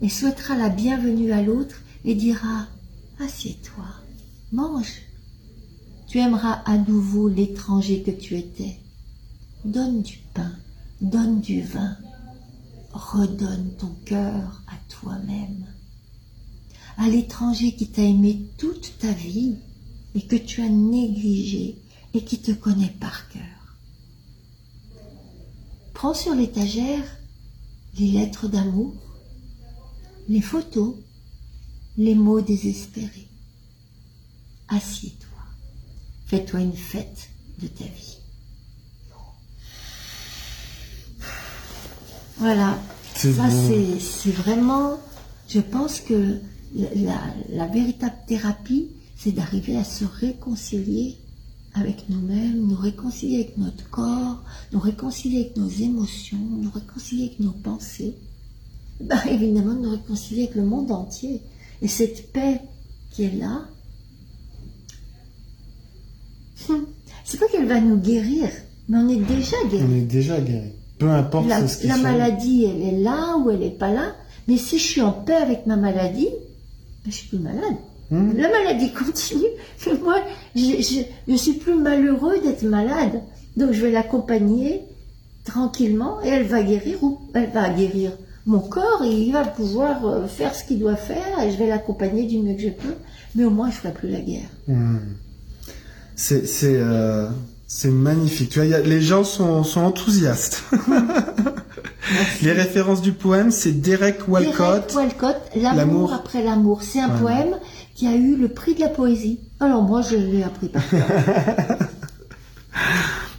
et 0.03 0.11
souhaitera 0.11 0.57
la 0.57 0.69
bienvenue 0.69 1.33
à 1.33 1.43
l'autre 1.43 1.77
et 2.05 2.15
dira 2.15 2.67
Assieds-toi, 3.19 3.87
mange. 4.53 5.06
Tu 6.07 6.19
aimeras 6.19 6.63
à 6.65 6.79
nouveau 6.79 7.29
l'étranger 7.29 8.03
que 8.03 8.11
tu 8.11 8.37
étais. 8.37 8.81
Donne 9.65 10.03
du 10.03 10.19
pain, 10.35 10.53
donne 11.01 11.41
du 11.41 11.63
vin 11.63 11.97
redonne 12.97 13.75
ton 13.79 13.95
cœur 14.05 14.63
à 14.67 14.77
toi-même, 14.89 15.67
à 16.97 17.09
l'étranger 17.09 17.75
qui 17.75 17.89
t'a 17.89 18.03
aimé 18.03 18.49
toute 18.59 18.99
ta 18.99 19.13
vie 19.13 19.57
et 20.15 20.23
que 20.23 20.37
tu 20.37 20.63
as 20.63 20.69
négligé 20.69 21.79
et 22.15 22.25
qui 22.25 22.39
te 22.41 22.53
connaît 22.53 22.95
par 23.01 23.29
cœur. 23.29 23.43
Prends 25.93 26.15
sur 26.15 26.35
l'étagère 26.35 27.05
les 27.99 28.13
lettres 28.13 28.49
d'amour, 28.49 28.95
les 30.29 30.41
photos, 30.41 30.97
les 31.97 32.15
mots 32.15 32.41
désespérés. 32.41 33.29
Assieds-toi, 34.69 35.36
fais-toi 36.27 36.61
une 36.61 36.77
fête 36.77 37.31
de 37.61 37.67
ta 37.69 37.85
vie. 37.85 38.19
Voilà. 42.39 42.79
C'est 43.15 43.33
Ça, 43.33 43.49
c'est, 43.51 44.31
vraiment, 44.31 44.99
je 45.49 45.61
pense 45.61 46.01
que 46.01 46.39
la, 46.75 46.95
la- 46.95 47.35
la 47.51 47.67
véritable 47.67 48.17
thérapie, 48.27 48.89
c'est 49.17 49.33
d'arriver 49.33 49.77
à 49.79 49.85
se 49.85 50.05
réconcilier 50.05 51.17
avec 51.75 52.09
nous-mêmes, 52.11 52.67
nous 52.67 52.77
réconcilier 52.77 53.37
avec 53.37 53.57
notre 53.57 53.89
corps, 53.89 54.43
nous 54.73 54.81
réconcilier 54.81 55.41
avec 55.41 55.57
nos 55.57 55.69
émotions, 55.69 56.39
nous 56.39 56.71
réconcilier 56.71 57.27
avec 57.27 57.41
nos 57.41 57.53
pensées. 57.53 58.15
Ben, 59.01 59.21
évidemment, 59.31 59.75
nous 59.75 59.91
réconcilier 59.91 60.43
avec 60.45 60.57
le 60.57 60.65
monde 60.65 60.91
entier. 60.93 61.41
Et 61.83 61.89
cette 61.89 62.33
paix 62.33 62.61
qui 63.11 63.25
est 63.25 63.35
là, 63.39 63.67
hum, 66.69 66.87
c'est 67.25 67.39
pas 67.39 67.47
qu'elle 67.49 67.67
va 67.67 67.81
nous 67.81 67.97
guérir, 67.97 68.49
mais 68.89 68.99
on 68.99 69.09
est 69.09 69.17
déjà 69.17 69.57
guéri. 69.71 69.85
On 69.89 69.97
est 69.97 70.01
déjà 70.01 70.41
guéri. 70.41 70.73
Peu 70.99 71.11
importe 71.11 71.49
La, 71.49 71.67
ce 71.67 71.79
qui 71.79 71.89
la 71.89 71.95
soit. 71.95 72.03
maladie, 72.03 72.65
elle 72.65 72.83
est 72.83 72.99
là 73.03 73.37
ou 73.37 73.51
elle 73.51 73.59
n'est 73.59 73.71
pas 73.71 73.93
là. 73.93 74.15
Mais 74.49 74.57
si 74.57 74.79
je 74.79 74.85
suis 74.85 75.03
en 75.03 75.13
paix 75.13 75.35
avec 75.35 75.67
ma 75.67 75.77
maladie, 75.77 76.29
ben, 77.05 77.11
je 77.11 77.17
suis 77.17 77.29
plus 77.29 77.39
malade. 77.39 77.77
Hmm. 78.11 78.33
La 78.37 78.49
maladie 78.49 78.93
continue. 78.93 79.45
Mais 79.87 79.99
moi, 79.99 80.17
je, 80.55 81.03
je 81.29 81.35
suis 81.35 81.55
plus 81.55 81.75
malheureux 81.75 82.39
d'être 82.43 82.63
malade. 82.63 83.21
Donc 83.57 83.73
je 83.73 83.83
vais 83.83 83.91
l'accompagner 83.91 84.83
tranquillement 85.45 86.23
et 86.23 86.29
elle 86.29 86.45
va 86.47 86.63
guérir 86.63 87.03
ou 87.03 87.19
elle 87.35 87.51
va 87.51 87.69
guérir 87.71 88.13
mon 88.47 88.61
corps 88.61 89.03
et 89.05 89.11
il 89.13 89.33
va 89.33 89.45
pouvoir 89.45 90.05
euh, 90.07 90.27
faire 90.27 90.55
ce 90.55 90.65
qu'il 90.65 90.79
doit 90.79 90.97
faire 90.97 91.41
et 91.43 91.51
je 91.51 91.57
vais 91.57 91.67
l'accompagner 91.67 92.25
du 92.27 92.39
mieux 92.39 92.55
que 92.55 92.63
je 92.63 92.69
peux. 92.69 92.95
Mais 93.35 93.45
au 93.45 93.51
moins, 93.51 93.71
je 93.71 93.77
ferai 93.77 93.93
plus 93.93 94.09
la 94.09 94.21
guerre. 94.21 94.49
Hmm. 94.69 94.99
C'est 96.17 96.47
c'est 96.47 96.77
euh, 96.77 97.29
c'est 97.67 97.91
magnifique. 97.91 98.49
Tu 98.51 98.59
vois, 98.59 98.67
y 98.67 98.75
a- 98.75 98.81
les 98.81 99.01
gens 99.03 99.23
sont 99.25 99.63
sont 99.65 99.81
enthousiastes. 99.83 100.65
Les 102.43 102.53
références 102.53 103.03
du 103.03 103.11
poème, 103.13 103.51
c'est 103.51 103.73
Derek 103.73 104.29
Walcott. 104.29 104.95
Derek 104.95 104.95
Walcott, 104.95 105.37
L'amour 105.57 106.13
après 106.13 106.43
l'amour. 106.43 106.83
C'est 106.83 107.01
un 107.01 107.09
poème 107.09 107.57
qui 107.97 108.07
a 108.07 108.15
eu 108.15 108.37
le 108.37 108.47
prix 108.49 108.75
de 108.75 108.81
la 108.81 108.89
poésie. 108.89 109.41
Alors 109.59 109.83
moi, 109.83 110.03
je 110.03 110.15
l'ai 110.17 110.43
appris 110.45 110.69
par. 110.69 110.83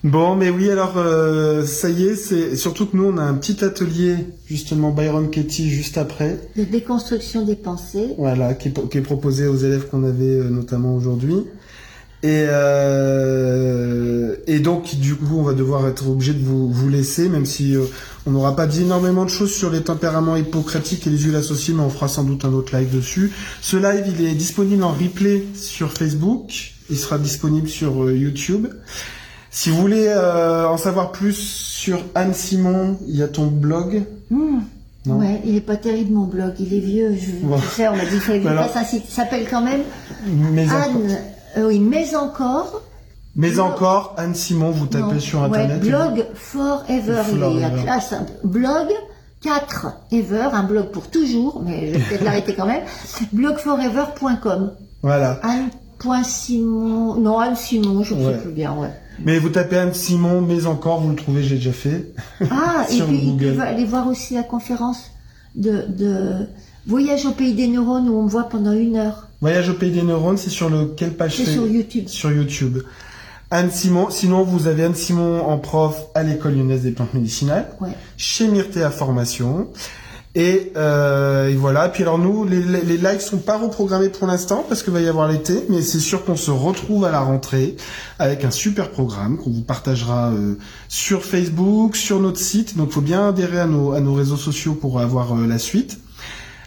Bon, 0.04 0.36
mais 0.36 0.50
oui, 0.50 0.70
alors 0.70 0.94
euh, 0.98 1.66
ça 1.66 1.90
y 1.90 2.06
est, 2.06 2.16
c'est 2.16 2.56
surtout 2.56 2.86
que 2.86 2.96
nous 2.96 3.06
on 3.06 3.18
a 3.18 3.24
un 3.24 3.34
petit 3.34 3.64
atelier 3.66 4.16
justement 4.46 4.92
Byron 4.92 5.30
Katie 5.30 5.70
juste 5.70 5.98
après. 5.98 6.40
De 6.56 6.64
déconstruction 6.64 7.44
des 7.44 7.56
pensées. 7.56 8.14
Voilà, 8.18 8.54
qui 8.54 8.70
est, 8.70 8.90
qui 8.90 8.98
est 9.00 9.02
proposé 9.02 9.48
aux 9.48 9.58
élèves 9.58 9.88
qu'on 9.90 10.04
avait 10.04 10.24
euh, 10.40 10.50
notamment 10.50 10.96
aujourd'hui. 10.96 11.46
Et, 12.24 12.46
euh, 12.50 14.36
et 14.48 14.60
donc 14.60 14.96
du 14.96 15.16
coup 15.16 15.38
on 15.38 15.44
va 15.44 15.54
devoir 15.54 15.88
être 15.88 16.10
obligé 16.10 16.34
de 16.34 16.44
vous, 16.44 16.72
vous 16.72 16.90
laisser, 16.90 17.30
même 17.30 17.46
si 17.46 17.76
euh, 17.76 17.84
on 18.26 18.32
n'aura 18.32 18.56
pas 18.56 18.66
dit 18.66 18.82
énormément 18.82 19.24
de 19.24 19.30
choses 19.30 19.54
sur 19.54 19.70
les 19.70 19.82
tempéraments 19.82 20.36
hippocratiques 20.36 21.06
et 21.06 21.10
les 21.12 21.18
huiles 21.20 21.36
associées, 21.36 21.76
mais 21.76 21.84
on 21.84 21.90
fera 21.92 22.08
sans 22.08 22.24
doute 22.24 22.44
un 22.44 22.54
autre 22.54 22.76
live 22.76 22.96
dessus. 22.96 23.32
Ce 23.62 23.78
live 23.78 24.06
il 24.08 24.26
est 24.26 24.34
disponible 24.34 24.84
en 24.84 24.94
replay 24.94 25.44
sur 25.54 25.92
Facebook, 25.94 26.74
il 26.90 26.98
sera 26.98 27.20
disponible 27.20 27.68
sur 27.68 28.04
euh, 28.04 28.16
YouTube. 28.18 28.68
Si 29.52 29.70
vous 29.70 29.78
voulez 29.78 30.14
en 30.14 30.78
savoir 30.78 31.12
plus 31.12 31.34
sur 31.34 32.04
Anne 32.14 32.34
Simon, 32.34 32.98
il 33.08 33.16
y 33.16 33.24
a 33.24 33.28
ton 33.28 33.48
blog. 33.48 34.04
Hmm. 34.30 34.60
Non. 35.08 35.20
Ouais, 35.20 35.42
il 35.46 35.56
est 35.56 35.62
pas 35.62 35.78
terrible 35.78 36.14
mon 36.14 36.26
blog, 36.26 36.54
il 36.60 36.74
est 36.74 36.80
vieux. 36.80 37.16
Je, 37.16 37.46
Bon. 37.48 37.58
sais, 37.76 37.88
on 37.88 37.96
m'a 37.96 38.04
dit 38.04 38.10
qu'il 38.12 38.20
fallait 38.20 38.42
que. 38.42 38.96
Il 38.98 39.02
s'appelle 39.12 39.48
quand 39.50 39.64
même 39.64 39.82
Anne. 40.70 41.18
Euh, 41.58 41.68
oui, 41.68 41.80
mais 41.80 42.16
encore. 42.16 42.82
mais 43.36 43.60
encore, 43.60 44.14
Anne 44.18 44.36
Simon, 44.36 44.72
vous 44.72 44.86
tapez 44.88 45.14
non, 45.16 45.20
sur 45.20 45.40
ouais, 45.42 45.46
internet. 45.46 45.82
blog 45.82 46.26
forever. 46.34 47.24
Il 47.32 47.40
la 47.40 47.70
Forever. 47.70 47.84
classe. 47.84 48.14
Blog 48.44 48.88
4 49.42 49.88
ever, 50.12 50.50
un 50.54 50.64
blog 50.64 50.88
pour 50.92 51.10
toujours, 51.10 51.62
mais 51.64 51.88
je 51.94 51.98
vais 51.98 52.04
peut-être 52.04 52.24
l'arrêter 52.26 52.54
quand 52.56 52.66
même. 52.66 52.84
Blogforever.com. 53.34 54.72
Voilà. 55.04 55.40
Anne.simon. 55.44 57.16
Non, 57.16 57.40
Anne 57.40 57.56
Simon, 57.56 58.04
je 58.04 58.14
ne 58.16 58.26
Ouais. 58.26 58.34
sais 58.34 58.40
plus 58.42 58.52
bien, 58.52 58.74
ouais. 58.76 58.90
Mais 59.24 59.40
vous 59.40 59.50
tapez 59.50 59.78
Anne 59.78 59.94
Simon, 59.94 60.42
mais 60.42 60.66
encore, 60.68 61.02
vous 61.02 61.10
le 61.10 61.16
trouvez, 61.16 61.44
j'ai 61.44 61.56
déjà 61.56 61.72
fait. 61.72 62.14
Ah, 62.52 62.86
et 62.90 63.02
puis 63.02 63.18
il 63.24 63.38
Google. 63.38 63.56
peut 63.56 63.62
aller 63.62 63.86
voir 63.86 64.08
aussi 64.08 64.36
la 64.36 64.44
conférence 64.44 65.12
de, 65.56 65.86
de 65.88 66.48
Voyage 66.88 67.26
au 67.26 67.32
pays 67.32 67.54
des 67.54 67.68
neurones 67.68 68.08
où 68.10 68.18
on 68.18 68.24
me 68.24 68.30
voit 68.30 68.44
pendant 68.50 68.72
une 68.72 68.96
heure. 68.96 69.28
Voyage 69.42 69.70
au 69.70 69.74
pays 69.74 69.92
des 69.92 70.04
neurones, 70.04 70.38
c'est 70.38 70.50
sur 70.50 70.70
le 70.70 70.86
quelle 70.86 71.14
page 71.16 71.36
C'est 71.36 71.46
sur 71.46 71.68
YouTube. 71.68 72.08
Sur 72.08 72.32
YouTube. 72.32 72.80
Anne 73.52 73.72
Simon. 73.72 74.10
Sinon, 74.10 74.44
vous 74.44 74.68
avez 74.68 74.84
Anne 74.86 74.96
Simon 74.96 75.42
en 75.46 75.58
prof 75.58 76.08
à 76.16 76.24
l'école 76.24 76.56
lyonnaise 76.56 76.82
des 76.84 76.92
plantes 76.92 77.14
médicinales, 77.14 77.68
Ouais. 77.82 77.90
chez 78.18 78.48
Myrtea 78.48 78.90
Formation. 78.90 79.68
Et, 80.36 80.72
euh, 80.78 81.48
et 81.50 81.56
voilà. 81.56 81.90
Puis 81.90 82.04
alors 82.04 82.20
nous, 82.20 82.44
les, 82.46 82.62
les, 82.62 82.82
les 82.84 82.98
lives 82.98 83.22
sont 83.22 83.38
pas 83.40 83.58
reprogrammés 83.58 84.10
pour 84.10 84.28
l'instant 84.28 84.64
parce 84.68 84.84
qu'il 84.84 84.94
va 84.94 85.02
y 85.02 85.08
avoir 85.08 85.28
l'été, 85.28 85.64
mais 85.70 85.82
c'est 85.82 86.00
sûr 86.00 86.24
qu'on 86.26 86.36
se 86.36 86.52
retrouve 86.52 87.06
à 87.06 87.12
la 87.12 87.22
rentrée 87.22 87.76
avec 88.20 88.44
un 88.46 88.52
super 88.52 88.92
programme 88.92 89.38
qu'on 89.38 89.50
vous 89.50 89.62
partagera 89.64 90.30
euh, 90.32 90.56
sur 90.90 91.24
Facebook, 91.24 91.96
sur 91.96 92.20
notre 92.20 92.40
site. 92.40 92.78
Donc, 92.78 92.92
faut 92.92 93.02
bien 93.02 93.30
adhérer 93.30 93.60
à 93.60 93.66
nos, 93.66 93.94
à 93.94 94.00
nos 94.00 94.14
réseaux 94.14 94.38
sociaux 94.38 94.74
pour 94.74 95.00
avoir 95.00 95.34
euh, 95.36 95.48
la 95.48 95.58
suite. 95.58 95.98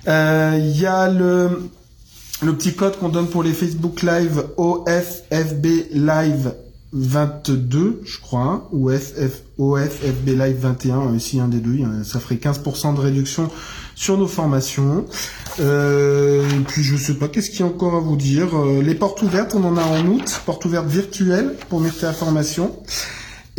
Euh, 0.09 0.57
Il 0.59 0.81
y 0.81 0.87
a 0.87 1.09
le 1.11 1.71
le 2.43 2.57
petit 2.57 2.75
code 2.75 2.99
qu'on 2.99 3.11
donne 3.11 3.27
pour 3.27 3.43
les 3.43 3.53
Facebook 3.53 4.01
Live 4.03 4.43
OFFB 4.57 5.67
Live 5.93 6.55
22, 6.93 8.01
je 8.05 8.19
crois, 8.19 8.41
hein, 8.41 8.63
ou 8.73 8.91
FF, 8.91 9.43
OFFB 9.59 10.29
Live 10.29 10.57
21, 10.59 11.15
ici 11.15 11.39
un 11.39 11.49
des 11.49 11.59
deux, 11.59 11.79
ça 12.03 12.19
ferait 12.19 12.37
15% 12.37 12.95
de 12.95 13.01
réduction 13.01 13.49
sur 13.95 14.17
nos 14.17 14.27
formations. 14.27 15.05
Euh, 15.61 16.43
puis 16.67 16.83
je 16.83 16.97
sais 16.97 17.15
pas, 17.15 17.29
qu'est-ce 17.29 17.51
qu'il 17.51 17.61
y 17.61 17.63
a 17.63 17.67
encore 17.67 17.95
à 17.95 18.01
vous 18.01 18.17
dire 18.17 18.57
Euh, 18.57 18.83
Les 18.83 18.95
portes 18.95 19.23
ouvertes, 19.23 19.55
on 19.55 19.63
en 19.63 19.77
a 19.77 19.83
en 19.83 20.05
août, 20.07 20.41
portes 20.47 20.65
ouvertes 20.65 20.89
virtuelles 20.89 21.57
pour 21.69 21.81
Myrtea 21.81 22.13
Formation. 22.13 22.75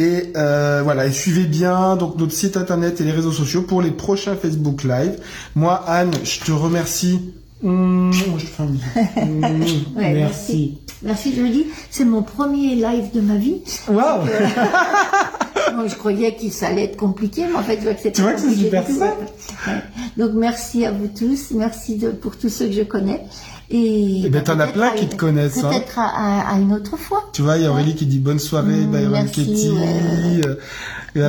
Et 0.02 0.34
euh, 0.36 0.82
voilà, 0.84 1.06
et 1.06 1.12
suivez 1.12 1.44
bien 1.44 1.96
donc 1.96 2.18
notre 2.18 2.34
site 2.34 2.58
internet 2.58 3.00
et 3.00 3.04
les 3.04 3.12
réseaux 3.12 3.32
sociaux 3.32 3.62
pour 3.62 3.84
les 3.84 3.92
prochains 3.92 4.36
Facebook 4.36 4.84
Live. 4.84 5.20
Moi, 5.56 5.76
Anne, 5.88 6.10
je 6.24 6.40
te 6.40 6.52
remercie. 6.52 7.20
Mmh, 7.62 8.12
je 8.12 8.46
te 8.46 8.50
fais 8.50 8.64
un. 8.64 9.26
Mmh, 9.26 9.64
Ouais, 9.96 10.14
merci. 10.14 10.80
Merci, 11.04 11.34
je 11.36 11.42
le 11.42 11.50
dis, 11.50 11.66
c'est 11.92 12.06
mon 12.06 12.24
premier 12.24 12.74
live 12.74 13.12
de 13.14 13.22
ma 13.22 13.36
vie. 13.36 13.62
Waouh 13.88 14.22
Moi, 15.76 15.88
je 15.88 15.96
croyais 15.96 16.36
que 16.36 16.50
ça 16.50 16.68
allait 16.68 16.86
être 16.86 16.98
compliqué, 16.98 17.44
mais 17.48 17.56
en 17.58 17.62
fait, 17.64 17.78
je 17.78 17.84
vois 17.84 17.94
que 17.94 18.02
c'est 18.02 18.12
Tu 18.12 18.22
vois 18.24 18.34
que 18.34 18.42
c'est 18.42 18.56
super 18.56 18.86
simple. 18.88 19.26
Ouais. 19.68 19.74
Donc, 20.18 20.32
merci 20.34 20.84
à 20.86 20.92
vous 20.92 21.08
tous. 21.08 21.52
Merci 21.52 21.98
de, 21.98 22.10
pour 22.10 22.38
tous 22.38 22.50
ceux 22.50 22.66
que 22.66 22.74
je 22.74 22.82
connais. 22.82 23.22
Et, 23.73 24.23
Eh 24.25 24.29
ben, 24.29 24.43
t'en 24.43 24.60
as 24.60 24.67
plein 24.67 24.91
qui 24.91 25.07
te 25.07 25.15
connaissent, 25.15 25.63
hein. 25.63 25.69
Peut-être 25.69 25.97
à, 25.97 26.07
à- 26.07 26.55
à 26.55 26.60
une 26.60 26.73
autre 26.73 26.97
fois. 26.97 27.23
Tu 27.31 27.41
vois, 27.41 27.55
il 27.57 27.63
y 27.63 27.65
a 27.65 27.71
Aurélie 27.71 27.95
qui 27.95 28.05
dit 28.05 28.19
bonne 28.19 28.39
soirée, 28.39 28.81
Mmh, 28.86 28.91
Byron 28.91 29.13
ouais. 29.13 30.41
euh, 30.45 30.55